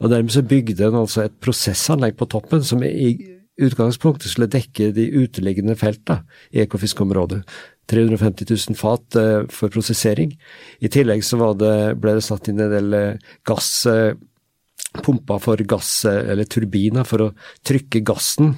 Og 0.00 0.12
dermed 0.12 0.32
så 0.32 0.44
bygde 0.46 0.86
en 0.86 1.02
altså 1.02 1.26
et 1.26 1.36
prosessanlegg 1.42 2.16
på 2.18 2.28
toppen 2.32 2.64
som 2.64 2.82
i 2.86 3.12
utgangspunktet 3.60 4.32
skulle 4.32 4.48
dekke 4.50 4.88
de 4.96 5.04
uteliggende 5.20 5.76
feltene 5.76 6.24
i 6.56 6.62
Ekofiskområdet. 6.64 7.42
350 7.90 8.46
000 8.48 8.78
fat 8.78 9.18
eh, 9.18 9.44
for 9.52 9.72
prosessering. 9.72 10.32
I 10.80 10.88
tillegg 10.92 11.24
så 11.26 11.52
det, 11.58 11.74
ble 12.00 12.16
det 12.16 12.24
satt 12.24 12.48
inn 12.48 12.62
en 12.62 12.72
del 12.72 12.96
eh, 12.96 13.30
gass, 13.48 13.84
pumpa 13.84 15.02
pumper 15.04 15.42
for 15.42 15.62
gass, 15.68 15.92
eller 16.08 16.48
turbiner, 16.48 17.04
for 17.04 17.26
å 17.26 17.32
trykke 17.66 18.02
gassen 18.06 18.56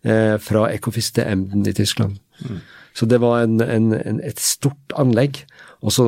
fra 0.00 0.62
Ekofisk 0.72 1.18
til 1.18 1.28
Emden 1.28 1.66
i 1.68 1.74
Tyskland. 1.76 2.14
Mm. 2.40 2.60
Så 2.96 3.06
det 3.06 3.20
var 3.20 3.42
en, 3.44 3.60
en, 3.60 3.92
en, 3.92 4.20
et 4.24 4.40
stort 4.40 4.94
anlegg. 4.98 5.42
Og 5.84 5.92
så 5.92 6.06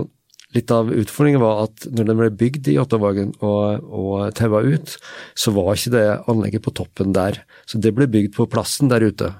litt 0.56 0.72
av 0.74 0.90
utfordringen 0.92 1.42
var 1.42 1.64
at 1.66 1.86
når 1.90 2.08
den 2.08 2.18
ble 2.20 2.28
bygd 2.42 2.68
i 2.72 2.78
Ottavagen 2.82 3.32
og, 3.40 3.86
og 3.88 4.34
taua 4.38 4.62
ut, 4.66 4.96
så 5.38 5.54
var 5.56 5.74
ikke 5.76 5.94
det 5.94 6.04
anlegget 6.30 6.64
på 6.66 6.74
toppen 6.76 7.14
der. 7.16 7.40
Så 7.66 7.80
det 7.82 7.94
ble 7.96 8.08
bygd 8.10 8.36
på 8.36 8.48
plassen 8.52 8.92
der 8.92 9.04
ute. 9.04 9.32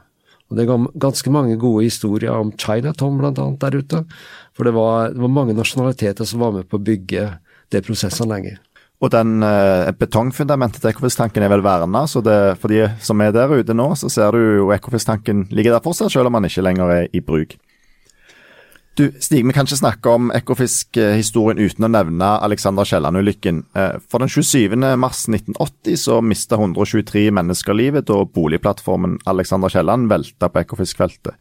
Og 0.53 0.59
Det 0.59 0.66
er 0.66 0.88
ganske 1.01 1.33
mange 1.33 1.57
gode 1.57 1.87
historier 1.87 2.35
om 2.37 2.53
Chinatown 2.61 3.22
annet 3.25 3.61
der 3.61 3.79
ute. 3.79 4.03
For 4.53 4.68
det 4.68 4.75
var, 4.77 5.14
det 5.14 5.22
var 5.22 5.33
mange 5.33 5.57
nasjonaliteter 5.57 6.29
som 6.29 6.44
var 6.44 6.53
med 6.59 6.68
på 6.68 6.77
å 6.77 6.85
bygge 6.85 7.31
det 7.72 7.81
prosessanlegget. 7.87 8.61
Og 9.03 9.11
den 9.11 9.42
eh, 9.42 9.90
betongfundamentet 9.98 10.83
til 10.83 10.92
Ekofisktanken 10.92 11.42
er 11.42 11.51
vel 11.51 11.64
verna, 11.64 12.05
så 12.07 12.20
det, 12.22 12.37
for 12.62 12.70
de 12.70 12.85
som 13.03 13.18
er 13.25 13.33
der 13.35 13.51
ute 13.51 13.75
nå, 13.75 13.88
så 13.98 14.11
ser 14.12 14.37
du 14.37 14.61
jo 14.61 14.68
Ekofisktanken 14.77 15.48
ligger 15.51 15.75
der 15.75 15.83
fortsatt, 15.83 16.12
selv 16.14 16.31
om 16.31 16.38
den 16.38 16.46
ikke 16.46 16.62
lenger 16.68 16.92
er 17.01 17.09
i 17.11 17.25
bruk. 17.25 17.57
Du, 18.94 19.07
Stig, 19.20 19.46
vi 19.46 19.52
kan 19.57 19.64
ikke 19.64 19.78
snakke 19.78 20.12
om 20.12 20.26
Ekofisk-historien 20.37 21.62
uten 21.64 21.87
å 21.87 21.88
nevne 21.88 22.26
Alexander 22.44 22.85
Kielland-ulykken. 22.85 23.62
Eh, 23.72 23.94
for 24.05 24.20
den 24.20 24.28
27. 24.28 24.76
mars 25.00 25.22
1980 25.33 25.96
så 26.02 26.18
mista 26.20 26.59
123 26.61 27.31
mennesker 27.33 27.78
livet 27.78 28.11
da 28.11 28.18
boligplattformen 28.28 29.16
Alexander 29.33 29.72
Kielland 29.72 30.12
velta 30.12 30.52
på 30.52 30.61
Ekofisk-feltet. 30.61 31.40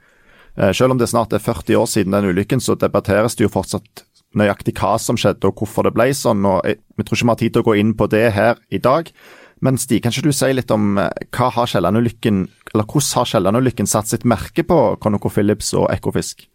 Eh, 0.56 0.72
selv 0.72 0.96
om 0.96 1.04
det 1.04 1.12
snart 1.12 1.36
er 1.36 1.44
40 1.44 1.76
år 1.82 1.92
siden 1.92 2.16
den 2.16 2.32
ulykken, 2.32 2.64
så 2.64 2.80
debatteres 2.80 3.36
det 3.36 3.50
jo 3.50 3.52
fortsatt 3.52 4.06
nøyaktig 4.32 4.78
hva 4.80 4.96
som 4.96 5.20
skjedde 5.20 5.52
og 5.52 5.60
hvorfor 5.60 5.90
det 5.90 5.96
ble 6.00 6.08
sånn. 6.16 6.48
og 6.48 6.64
Vi 6.64 7.04
tror 7.04 7.20
ikke 7.20 7.28
vi 7.28 7.36
har 7.36 7.44
tid 7.44 7.54
til 7.54 7.66
å 7.66 7.68
gå 7.68 7.80
inn 7.84 7.96
på 8.00 8.08
det 8.08 8.30
her 8.32 8.64
i 8.72 8.80
dag. 8.80 9.12
Men 9.60 9.78
Stig, 9.78 10.06
kan 10.06 10.16
ikke 10.16 10.32
du 10.32 10.32
si 10.32 10.56
litt 10.56 10.72
om 10.72 10.96
eh, 10.98 11.12
hva 11.36 11.52
har 11.52 11.76
eller 11.76 12.00
hvordan 12.00 13.16
har 13.20 13.26
Kielland-ulykken 13.28 13.92
satt 13.92 14.08
sitt 14.08 14.24
merke 14.24 14.64
på 14.64 14.96
Conoco 15.04 15.28
Phillips 15.28 15.76
og 15.76 15.92
Ekofisk? 15.92 16.48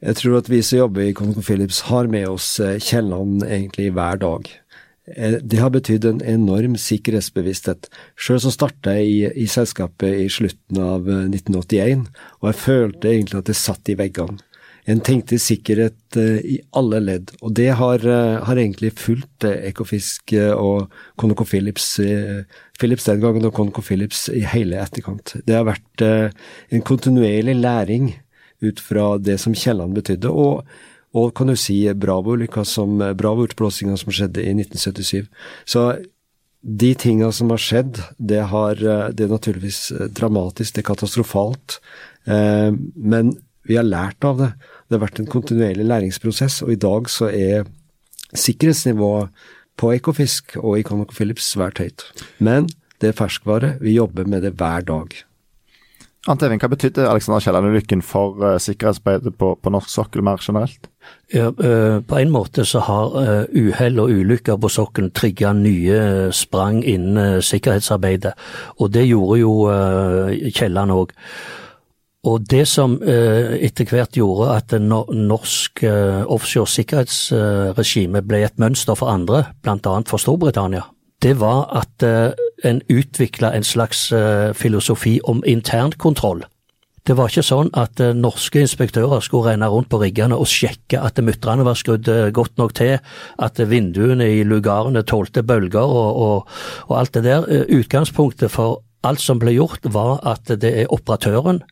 Jeg 0.00 0.16
tror 0.16 0.38
at 0.38 0.48
vi 0.48 0.62
som 0.64 0.78
jobber 0.78 1.04
i 1.04 1.14
ConocoPhillips 1.16 1.82
har 1.90 2.08
med 2.08 2.24
oss 2.30 2.54
eh, 2.64 2.78
Kielland 2.80 3.44
egentlig 3.44 3.90
hver 3.92 4.16
dag. 4.22 4.46
Eh, 5.12 5.34
det 5.44 5.58
har 5.60 5.72
betydd 5.74 6.06
en 6.08 6.22
enorm 6.24 6.78
sikkerhetsbevissthet. 6.80 7.90
Sjøl 8.16 8.40
så 8.40 8.52
starta 8.54 8.94
jeg 8.96 9.10
i, 9.10 9.18
i, 9.44 9.48
selskapet 9.50 10.22
i 10.22 10.28
slutten 10.32 10.80
av 10.80 11.04
1981, 11.04 12.06
eh, 12.06 12.22
og 12.40 12.48
jeg 12.48 12.62
følte 12.62 13.10
egentlig 13.12 13.42
at 13.42 13.50
det 13.50 13.58
satt 13.60 13.92
i 13.92 13.98
veggene. 14.00 14.40
En 14.88 15.02
tenkte 15.04 15.36
sikkerhet 15.38 16.16
i 16.16 16.56
alle 16.74 16.98
ledd, 17.04 17.34
og 17.44 17.52
det 17.54 17.68
har, 17.78 18.00
har 18.00 18.58
egentlig 18.58 18.88
fulgt 18.96 19.44
Ekofisk 19.44 20.32
og 20.56 20.88
ConocoPhillips 21.20 21.90
Philips 22.80 23.04
den 23.06 23.20
gangen 23.22 23.44
og 23.46 23.52
ConocoPhillips 23.54 24.24
i 24.32 24.40
hele 24.50 24.80
etterkant. 24.80 25.36
Det 25.46 25.54
har 25.54 25.68
vært 25.68 26.02
en 26.02 26.82
kontinuerlig 26.88 27.58
læring 27.60 28.08
ut 28.60 28.80
fra 28.80 29.14
det 29.18 29.38
som 29.40 29.56
Kielland 29.56 29.96
betydde, 29.96 30.30
og, 30.30 30.64
og 31.16 31.34
kan 31.36 31.50
du 31.50 31.56
si 31.58 31.82
Bravo-ulykka 31.90 32.64
som 32.68 32.98
Bravo-utblåsinga 32.98 33.96
som 34.00 34.12
skjedde 34.14 34.44
i 34.44 34.54
1977. 34.54 35.28
Så 35.68 35.84
de 36.60 36.90
tinga 36.94 37.30
som 37.32 37.50
har 37.54 37.62
skjedd, 37.62 38.02
det, 38.18 38.42
har, 38.52 38.80
det 39.16 39.24
er 39.24 39.32
naturligvis 39.32 39.80
dramatisk, 40.12 40.74
det 40.76 40.82
er 40.84 40.90
katastrofalt. 40.90 41.78
Eh, 42.28 42.68
men 42.94 43.32
vi 43.68 43.78
har 43.78 43.86
lært 43.86 44.24
av 44.26 44.40
det. 44.40 44.50
Det 44.88 44.98
har 44.98 45.04
vært 45.06 45.22
en 45.22 45.30
kontinuerlig 45.30 45.86
læringsprosess, 45.88 46.60
og 46.66 46.74
i 46.74 46.80
dag 46.80 47.08
så 47.12 47.30
er 47.32 47.68
sikkerhetsnivået 48.36 49.32
på 49.80 49.94
Ekofisk 49.96 50.58
og 50.60 50.82
ConocoPhillips 50.84 51.52
svært 51.54 51.80
høyt. 51.80 52.04
Men 52.38 52.68
det 53.00 53.10
er 53.10 53.16
ferskvare, 53.16 53.76
vi 53.80 53.96
jobber 53.96 54.28
med 54.28 54.44
det 54.44 54.56
hver 54.60 54.84
dag. 54.84 55.16
Ant 56.28 56.42
Evin, 56.44 56.60
hva 56.60 56.68
betydde 56.68 57.06
Alexander 57.08 57.40
Kielland-ulykken 57.40 58.02
for 58.04 58.34
uh, 58.44 58.58
sikkerhetsarbeidet 58.60 59.32
på, 59.40 59.54
på, 59.56 59.70
norsk 59.72 59.88
sokkel 59.88 60.20
mer 60.26 60.42
generelt? 60.44 60.90
Ja, 61.32 61.46
uh, 61.48 62.02
på 62.04 62.18
en 62.18 62.32
måte 62.34 62.66
så 62.68 62.82
har 62.84 63.14
uh, 63.16 63.94
og 64.02 64.12
ulykker 64.12 64.58
på 64.60 64.68
sokkelen 64.68 65.14
trigga 65.16 65.54
nye 65.56 66.28
sprang 66.36 66.82
innen 66.84 67.40
sikkerhetsarbeidet, 67.40 68.34
og 68.76 68.92
det 68.92 69.06
gjorde 69.08 69.40
jo 69.40 69.54
Kielland 70.52 70.92
òg. 70.92 71.16
Og 72.28 72.44
det 72.44 72.66
som 72.68 72.98
etter 73.00 73.88
hvert 73.88 74.12
gjorde 74.12 74.52
at 74.52 74.74
norsk 74.76 75.80
offshore 76.28 76.68
sikkerhetsregime 76.68 78.20
ble 78.20 78.42
et 78.44 78.60
mønster 78.60 78.98
for 78.98 79.08
andre, 79.08 79.46
bl.a. 79.64 79.94
for 80.04 80.20
Storbritannia, 80.20 80.84
det 81.24 81.38
var 81.40 81.70
at 81.80 82.04
en 82.64 82.80
utvikla 82.88 83.52
en 83.56 83.66
slags 83.66 84.08
uh, 84.12 84.52
filosofi 84.56 85.18
om 85.24 85.42
internkontroll. 85.46 86.44
Det 87.06 87.16
var 87.16 87.30
ikke 87.30 87.46
sånn 87.46 87.70
at 87.78 88.00
uh, 88.04 88.12
norske 88.16 88.60
inspektører 88.60 89.24
skulle 89.24 89.54
renne 89.54 89.70
rundt 89.72 89.90
på 89.92 90.00
riggene 90.02 90.36
og 90.36 90.50
sjekke 90.50 91.00
at 91.00 91.20
mutterne 91.24 91.64
var 91.66 91.78
skrudd 91.80 92.10
godt 92.36 92.60
nok 92.60 92.76
til, 92.76 92.98
at 93.38 93.62
vinduene 93.70 94.28
i 94.40 94.44
lugarene 94.44 95.02
tålte 95.02 95.42
bølger 95.46 95.84
og, 95.84 96.20
og, 96.26 96.54
og 96.88 96.94
alt 97.00 97.16
det 97.16 97.26
der. 97.28 97.48
Utgangspunktet 97.80 98.52
for 98.52 98.82
alt 99.06 99.22
som 99.22 99.40
ble 99.40 99.54
gjort 99.56 99.86
var 99.92 100.20
at 100.28 100.50
det 100.60 100.72
er 100.82 100.92
operatøren, 100.92 101.62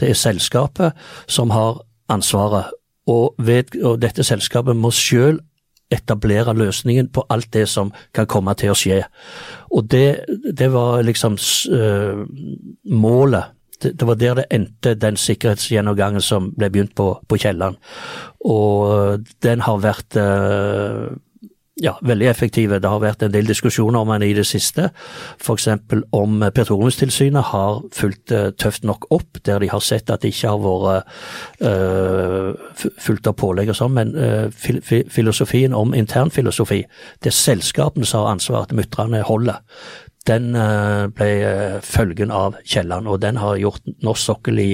det 0.00 0.10
er 0.10 0.18
selskapet, 0.18 0.96
som 1.28 1.52
har 1.52 1.82
ansvaret. 2.08 2.72
Og, 3.08 3.32
ved, 3.40 3.72
og 3.80 4.02
dette 4.02 4.24
selskapet 4.24 4.76
må 4.76 4.90
sjøl 4.92 5.38
etablere 5.90 6.54
løsningen 6.56 7.08
på 7.12 7.24
alt 7.32 7.52
det 7.52 7.66
som 7.68 7.92
kan 8.14 8.28
komme 8.28 8.54
til 8.58 8.72
å 8.72 8.78
skje. 8.78 9.02
Og 9.72 9.86
det, 9.90 10.24
det 10.56 10.68
var 10.72 11.02
liksom 11.06 11.38
uh, 11.72 12.24
målet. 12.92 13.54
Det, 13.78 13.94
det, 13.94 14.06
var 14.06 14.18
der 14.18 14.40
det 14.40 14.48
endte, 14.50 14.96
den 14.98 15.16
sikkerhetsgjennomgangen 15.16 16.24
som 16.24 16.50
ble 16.56 16.70
begynt 16.74 16.96
på, 16.98 17.12
på 17.28 17.38
Kielland. 17.38 17.78
Og 18.44 19.24
den 19.44 19.62
har 19.64 19.80
vært 19.84 20.18
uh, 20.18 21.08
ja, 21.82 21.98
veldig 22.02 22.26
effektive. 22.26 22.78
Det 22.82 22.90
har 22.90 23.02
vært 23.02 23.22
en 23.22 23.32
del 23.32 23.46
diskusjoner 23.46 24.00
om 24.00 24.10
den 24.12 24.24
i 24.26 24.32
det 24.36 24.46
siste. 24.48 24.88
F.eks. 25.38 25.68
om 26.16 26.42
Petroleumstilsynet 26.54 27.50
har 27.52 27.82
fulgt 27.94 28.34
uh, 28.34 28.48
tøft 28.58 28.86
nok 28.88 29.06
opp, 29.14 29.38
der 29.46 29.62
de 29.62 29.70
har 29.70 29.84
sett 29.84 30.10
at 30.10 30.24
det 30.24 30.32
ikke 30.34 30.54
har 30.54 30.58
vært 30.64 31.14
øh, 31.62 32.90
fulgt 32.98 33.28
av 33.30 33.36
pålegg 33.38 33.70
og 33.70 33.78
sånn. 33.78 33.94
Men 33.94 34.12
øh, 34.16 34.50
fil 34.52 34.82
filosofien 35.10 35.74
om 35.74 35.94
internfilosofi, 35.94 36.82
det 37.22 37.30
er 37.30 37.36
selskapene 37.36 38.06
som 38.06 38.24
har 38.24 38.36
ansvaret 38.36 38.72
at 38.72 38.76
mutterne 38.76 39.22
holder. 39.26 39.62
Den 40.28 40.52
ble 41.16 41.28
følgen 41.86 42.32
av 42.34 42.58
Kielland, 42.66 43.08
og 43.08 43.22
den 43.22 43.38
har 43.40 43.56
gjort 43.56 43.86
norsk 44.04 44.26
sokkel 44.26 44.60
i 44.60 44.70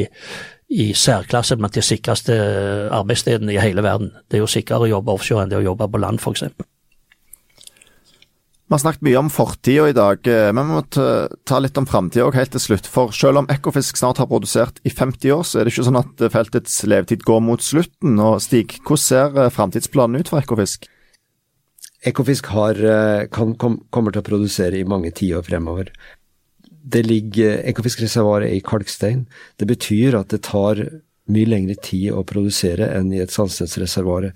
i 0.74 0.90
særklasse 0.96 1.54
blant 1.60 1.76
de 1.76 1.82
sikreste 1.84 2.34
arbeidsstedene 2.90 3.54
i 3.54 3.60
hele 3.62 3.84
verden. 3.84 4.10
Det 4.26 4.40
er 4.40 4.42
jo 4.42 4.50
sikrere 4.50 4.88
å 4.88 4.94
jobbe 4.96 5.14
offshore 5.14 5.44
enn 5.44 5.52
det 5.52 5.60
å 5.60 5.66
jobbe 5.68 5.86
på 5.92 6.00
land, 6.02 6.18
f.eks. 6.18 6.42
Vi 8.74 8.76
har 8.76 8.90
snakket 8.90 9.04
mye 9.06 9.18
om 9.20 9.28
fortida 9.30 9.84
i 9.86 9.92
dag, 9.94 10.26
eh, 10.26 10.48
men 10.50 10.66
vi 10.66 10.74
må 10.74 10.80
ta 11.46 11.58
litt 11.62 11.76
om 11.78 11.84
framtida 11.86 12.24
òg 12.26 12.34
helt 12.34 12.50
til 12.56 12.62
slutt. 12.64 12.88
For 12.90 13.12
selv 13.14 13.38
om 13.38 13.46
Ekofisk 13.46 14.00
snart 14.00 14.18
har 14.18 14.26
produsert 14.26 14.80
i 14.82 14.90
50 14.90 15.30
år, 15.30 15.44
så 15.46 15.60
er 15.60 15.68
det 15.68 15.74
ikke 15.76 15.84
sånn 15.86 16.00
at 16.00 16.24
feltets 16.34 16.74
levetid 16.82 17.22
går 17.22 17.38
mot 17.46 17.62
slutten. 17.62 18.18
Og 18.18 18.42
Stig, 18.42 18.74
hvordan 18.80 19.04
ser 19.04 19.38
eh, 19.38 19.52
framtidsplanen 19.54 20.18
ut 20.18 20.32
for 20.32 20.42
Ekofisk? 20.42 20.88
Ekofisk 22.02 22.50
har, 22.50 22.74
eh, 22.74 23.28
kan, 23.30 23.54
kom, 23.54 23.78
kommer 23.94 24.10
til 24.10 24.24
å 24.24 24.26
produsere 24.26 24.82
i 24.82 24.90
mange 24.90 25.14
tiår 25.14 25.46
fremover. 25.46 25.94
Det 26.66 27.06
ligger 27.06 27.62
Ekofisk-reservoaret 27.70 28.58
i 28.58 28.60
kalkstein. 28.60 29.28
Det 29.56 29.70
betyr 29.70 30.18
at 30.18 30.34
det 30.34 30.42
tar 30.50 30.82
mye 31.30 31.46
lengre 31.46 31.78
tid 31.78 32.10
å 32.10 32.26
produsere 32.26 32.90
enn 32.90 33.14
i 33.14 33.22
et 33.22 33.30
sandstensreservoar. 33.30 34.32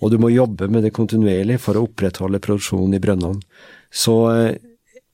Og 0.00 0.12
du 0.12 0.16
må 0.20 0.30
jobbe 0.32 0.68
med 0.72 0.86
det 0.86 0.94
kontinuerlig 0.96 1.58
for 1.60 1.76
å 1.76 1.84
opprettholde 1.88 2.40
produksjonen 2.42 2.96
i 2.96 3.02
brønnene. 3.02 3.42
Så 3.90 4.16
eh, 4.32 4.56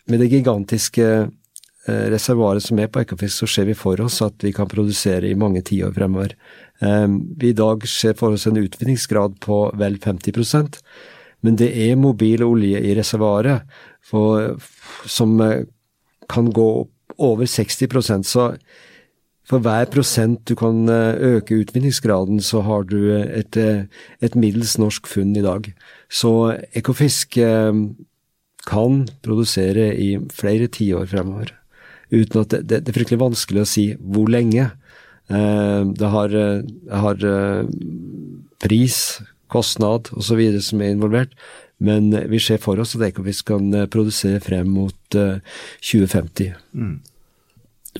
med 0.06 0.22
det 0.22 0.30
gigantiske 0.30 1.06
eh, 1.06 2.06
reservoaret 2.12 2.62
som 2.62 2.78
er 2.78 2.90
på 2.92 3.02
Ekofisk, 3.02 3.42
så 3.42 3.50
ser 3.50 3.68
vi 3.70 3.76
for 3.78 4.00
oss 4.04 4.20
at 4.22 4.46
vi 4.46 4.54
kan 4.54 4.70
produsere 4.70 5.28
i 5.28 5.38
mange 5.38 5.64
tiår 5.66 5.94
fremover. 5.96 6.36
Eh, 6.80 7.06
vi 7.40 7.50
i 7.50 7.58
dag 7.58 7.86
ser 7.90 8.14
for 8.18 8.36
oss 8.36 8.46
en 8.46 8.62
utvinningsgrad 8.62 9.40
på 9.42 9.60
vel 9.80 9.98
50% 10.02 10.80
men 11.44 11.58
det 11.60 11.68
er 11.78 11.98
mobil 12.00 12.42
olje 12.42 12.80
i 12.80 12.94
reservoaret 12.96 13.62
som 14.08 15.34
kan 16.26 16.48
gå 16.50 16.66
opp 16.80 16.92
over 17.22 17.46
60% 17.46 18.26
så 18.28 18.48
for 19.46 19.62
hver 19.62 19.86
prosent 19.92 20.42
du 20.48 20.56
kan 20.58 20.88
eh, 20.90 21.36
øke 21.38 21.60
utvinningsgraden, 21.62 22.40
så 22.42 22.64
har 22.66 22.86
du 22.90 22.98
et, 23.14 23.56
eh, 23.56 23.86
et 24.20 24.34
middels 24.34 24.74
norsk 24.78 25.06
funn 25.06 25.36
i 25.38 25.44
dag. 25.44 25.70
Så 26.10 26.58
Ekofisk 26.74 27.38
eh, 27.38 27.72
kan 28.66 29.04
produsere 29.22 29.92
i 29.94 30.16
flere 30.34 30.66
tiår 30.66 31.06
fremover. 31.12 31.54
Uten 32.10 32.42
at 32.42 32.50
det, 32.56 32.66
det, 32.66 32.82
er 32.90 32.98
fryktelig 32.98 33.22
vanskelig 33.22 33.62
å 33.62 33.70
si 33.70 33.86
hvor 33.98 34.30
lenge. 34.30 34.70
Det 35.26 36.08
har, 36.10 36.30
det 36.30 36.98
har 37.02 37.16
pris, 38.62 38.98
kostnad 39.50 40.12
osv. 40.14 40.42
som 40.62 40.82
er 40.82 40.94
involvert. 40.94 41.34
Men 41.82 42.14
vi 42.30 42.38
ser 42.42 42.62
for 42.62 42.78
oss 42.78 42.94
at 42.94 43.02
Ekofisk 43.08 43.50
kan 43.50 43.74
produsere 43.90 44.38
frem 44.42 44.70
mot 44.70 45.18
2050. 45.18 46.54
Mm 46.78 46.94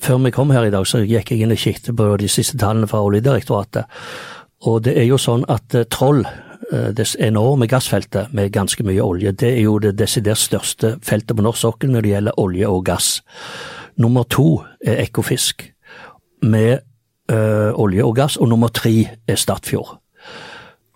før 0.03 0.19
vi 0.23 0.33
kom 0.35 0.51
her 0.55 0.67
i 0.67 0.73
dag, 0.73 0.87
så 0.87 1.03
gikk 1.03 1.31
jeg 1.31 1.45
inn 1.45 1.53
og 1.53 1.61
kikket 1.61 1.95
på 1.97 2.09
de 2.21 2.29
siste 2.31 2.57
tallene 2.59 2.89
fra 2.89 3.03
Oljedirektoratet. 3.05 3.87
Og 4.67 4.83
det 4.87 4.97
er 4.97 5.07
jo 5.09 5.19
sånn 5.21 5.45
at 5.51 5.75
uh, 5.77 5.85
Troll, 5.93 6.23
uh, 6.25 6.89
det 6.95 7.07
enorme 7.23 7.69
gassfeltet 7.69 8.33
med 8.33 8.53
ganske 8.55 8.83
mye 8.87 9.03
olje, 9.03 9.31
det 9.31 9.53
er 9.53 9.63
jo 9.65 9.77
det 9.83 9.95
desidert 9.99 10.41
største 10.41 10.95
feltet 11.05 11.37
på 11.37 11.45
norsk 11.45 11.61
sokkel 11.65 11.93
når 11.93 12.05
det 12.05 12.13
gjelder 12.15 12.39
olje 12.41 12.69
og 12.73 12.85
gass. 12.89 13.09
Nummer 13.97 14.27
to 14.29 14.61
er 14.85 15.01
Ekofisk 15.01 15.71
med 16.45 16.79
ø, 17.31 17.71
olje 17.73 18.03
og 18.03 18.15
gass, 18.15 18.37
og 18.37 18.49
nummer 18.49 18.67
tre 18.67 18.93
er 19.27 19.35
Stadfjord. 19.35 19.97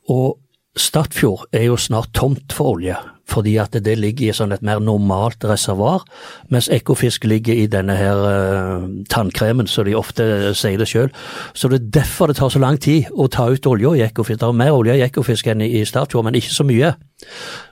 Og 0.09 0.37
Stadfjord 0.77 1.47
er 1.51 1.63
jo 1.63 1.77
snart 1.77 2.13
tomt 2.13 2.53
for 2.53 2.75
olje, 2.75 2.95
fordi 3.31 3.55
at 3.61 3.75
det 3.85 3.97
ligger 3.99 4.29
i 4.29 4.35
sånn 4.35 4.53
et 4.55 4.63
mer 4.65 4.81
normalt 4.83 5.43
reservoar, 5.47 6.03
mens 6.51 6.69
Ekofisk 6.71 7.25
ligger 7.29 7.57
i 7.57 7.67
denne 7.71 7.95
her 7.97 8.23
uh, 8.25 8.87
tannkremen, 9.11 9.69
som 9.71 9.87
de 9.87 9.95
ofte 9.97 10.25
sier 10.57 10.81
det 10.81 10.89
sjøl. 10.91 11.11
Så 11.53 11.71
det 11.71 11.79
er 11.79 11.93
derfor 12.01 12.31
det 12.31 12.39
tar 12.41 12.51
så 12.53 12.61
lang 12.61 12.79
tid 12.81 13.09
å 13.11 13.29
ta 13.31 13.49
ut 13.51 13.69
olja 13.71 13.95
i 13.97 14.03
Ekofisk. 14.07 14.41
Det 14.41 14.49
er 14.49 14.59
mer 14.63 14.75
olje 14.75 14.97
i 14.99 15.05
Ekofisk 15.05 15.51
enn 15.51 15.63
i 15.65 15.85
Statfjord, 15.87 16.27
men 16.27 16.39
ikke 16.39 16.53
så 16.53 16.67
mye. 16.67 16.93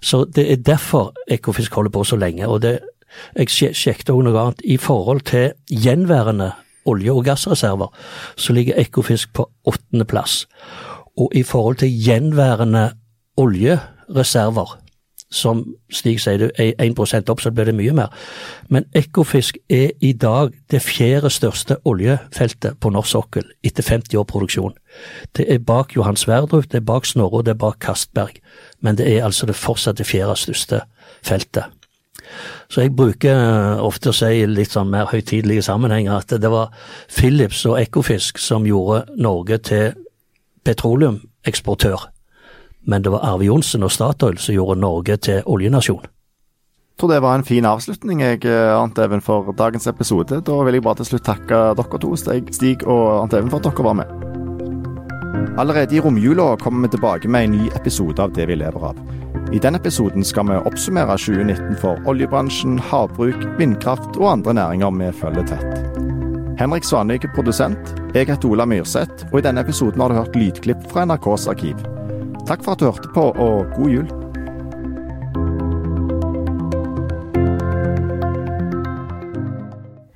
Så 0.02 0.24
det 0.32 0.48
er 0.50 0.64
derfor 0.64 1.12
Ekofisk 1.32 1.76
holder 1.78 1.94
på 1.94 2.08
så 2.08 2.20
lenge. 2.20 2.48
og 2.48 2.62
det 2.64 2.80
jeg 3.36 3.76
sjekket 3.76 4.12
også 4.14 4.26
noe 4.26 4.42
annet. 4.42 4.62
I 4.64 4.78
forhold 4.78 5.22
til 5.30 5.52
gjenværende 5.70 6.52
olje- 6.90 7.14
og 7.14 7.26
gassreserver, 7.26 7.88
så 8.36 8.54
ligger 8.54 8.80
Ekofisk 8.80 9.34
på 9.34 9.50
åttendeplass. 9.66 10.46
Og 11.18 11.32
i 11.36 11.44
forhold 11.44 11.82
til 11.82 11.94
gjenværende 12.06 12.92
oljereserver, 13.38 14.79
som 15.30 15.62
Stig 15.94 16.20
sier, 16.22 16.50
er 16.58 16.74
1 16.82 17.30
opp, 17.30 17.42
så 17.42 17.52
blir 17.54 17.70
det 17.70 17.76
mye 17.78 17.94
mer. 17.94 18.14
Men 18.70 18.86
Ekofisk 18.98 19.58
er 19.70 19.92
i 20.02 20.14
dag 20.14 20.54
det 20.72 20.82
fjerde 20.82 21.30
største 21.30 21.78
oljefeltet 21.86 22.80
på 22.82 22.90
norsk 22.90 23.12
sokkel 23.12 23.46
etter 23.64 23.86
50 23.86 24.18
år 24.18 24.26
produksjon. 24.30 24.74
Det 25.38 25.46
er 25.54 25.60
bak 25.60 25.96
Johan 25.96 26.18
Sverdrup, 26.18 26.72
det 26.72 26.82
er 26.82 26.88
bak 26.88 27.06
Snorre 27.06 27.42
og 27.42 27.46
det 27.46 27.56
er 27.56 27.62
bak 27.62 27.80
Kastberg. 27.80 28.42
Men 28.82 28.98
det 28.98 29.10
er 29.10 29.26
altså 29.26 29.46
det 29.46 29.56
fortsatt 29.56 29.98
det 29.98 30.10
fjerde 30.10 30.36
største 30.36 30.82
feltet. 31.22 31.70
Så 32.70 32.84
jeg 32.84 32.94
bruker 32.94 33.80
ofte 33.82 34.12
å 34.12 34.14
si 34.14 34.46
litt 34.46 34.74
sånn 34.76 34.92
mer 34.92 35.10
høytidelige 35.10 35.66
sammenhenger 35.66 36.20
at 36.20 36.36
det 36.42 36.52
var 36.52 36.74
Philips 37.10 37.64
og 37.66 37.80
Ekofisk 37.82 38.38
som 38.42 38.68
gjorde 38.70 39.06
Norge 39.18 39.58
til 39.66 39.98
petroleumeksportør 40.66 42.10
men 42.88 43.04
det 43.04 43.12
var 43.14 43.26
Arve 43.26 43.50
Johnsen 43.50 43.84
og 43.84 43.92
Statoil 43.92 44.40
som 44.40 44.56
gjorde 44.56 44.80
Norge 44.80 45.18
til 45.18 45.44
oljenasjon. 45.46 46.06
Jeg 46.06 47.02
tror 47.02 47.14
det 47.14 47.22
var 47.24 47.38
en 47.38 47.48
fin 47.48 47.64
avslutning, 47.64 48.22
jeg, 48.22 48.44
Ant 48.76 48.98
Even, 49.00 49.22
for 49.24 49.54
dagens 49.56 49.88
episode. 49.88 50.42
Da 50.44 50.58
vil 50.68 50.76
jeg 50.76 50.84
bare 50.84 51.00
til 51.00 51.14
slutt 51.14 51.30
takke 51.30 51.62
dere 51.80 52.02
to, 52.04 52.16
Stig 52.20 52.84
og 52.84 53.22
Ant 53.22 53.38
Even, 53.38 53.48
for 53.52 53.62
at 53.62 53.70
dere 53.70 53.88
var 53.88 54.02
med. 54.02 54.30
Allerede 55.60 55.96
i 55.96 56.00
romjula 56.00 56.58
kommer 56.58 56.88
vi 56.88 56.92
tilbake 56.92 57.28
med 57.28 57.44
en 57.44 57.52
ny 57.52 57.70
episode 57.76 58.20
av 58.24 58.34
Det 58.34 58.46
vi 58.48 58.56
lever 58.56 58.84
av. 58.92 59.00
I 59.54 59.60
den 59.60 59.76
episoden 59.76 60.24
skal 60.24 60.48
vi 60.48 60.56
oppsummere 60.56 61.18
2019 61.18 61.76
for 61.82 62.00
oljebransjen, 62.08 62.78
havbruk, 62.80 63.44
vindkraft 63.58 64.20
og 64.20 64.32
andre 64.32 64.54
næringer 64.54 64.92
vi 65.00 65.12
følger 65.22 65.48
tett. 65.52 66.00
Henrik 66.60 66.84
Svanvik 66.84 67.24
er 67.24 67.36
produsent, 67.36 67.96
jeg 68.16 68.28
heter 68.28 68.52
Ola 68.52 68.66
Myrseth, 68.66 69.26
og 69.32 69.40
i 69.40 69.48
denne 69.48 69.64
episoden 69.64 70.02
har 70.02 70.12
du 70.12 70.20
hørt 70.20 70.36
lydklipp 70.36 70.84
fra 70.92 71.06
NRKs 71.08 71.48
arkiv. 71.48 71.99
Takk 72.50 72.64
for 72.66 72.74
at 72.74 72.80
du 72.82 72.86
hørte 72.90 73.10
på, 73.14 73.22
og 73.22 73.66
god 73.76 73.90
jul. 73.94 74.08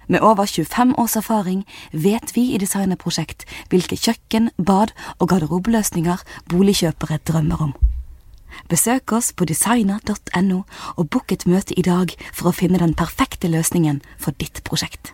Med 0.09 0.19
over 0.19 0.45
25 0.45 0.95
års 0.97 1.15
erfaring 1.15 1.61
vet 1.93 2.35
vi 2.35 2.47
i 2.53 2.57
Designerprosjekt 2.57 3.45
hvilke 3.69 3.97
kjøkken, 3.97 4.49
bad 4.57 4.97
og 5.19 5.29
garderobeløsninger 5.29 6.25
boligkjøpere 6.49 7.21
drømmer 7.21 7.61
om. 7.69 7.73
Besøk 8.69 9.13
oss 9.13 9.33
på 9.33 9.45
designer.no 9.45 10.61
og 10.97 11.09
book 11.09 11.31
et 11.31 11.45
møte 11.45 11.77
i 11.77 11.85
dag 11.85 12.13
for 12.33 12.49
å 12.49 12.57
finne 12.57 12.81
den 12.81 12.97
perfekte 12.97 13.49
løsningen 13.49 14.01
for 14.17 14.33
ditt 14.41 14.63
prosjekt. 14.65 15.13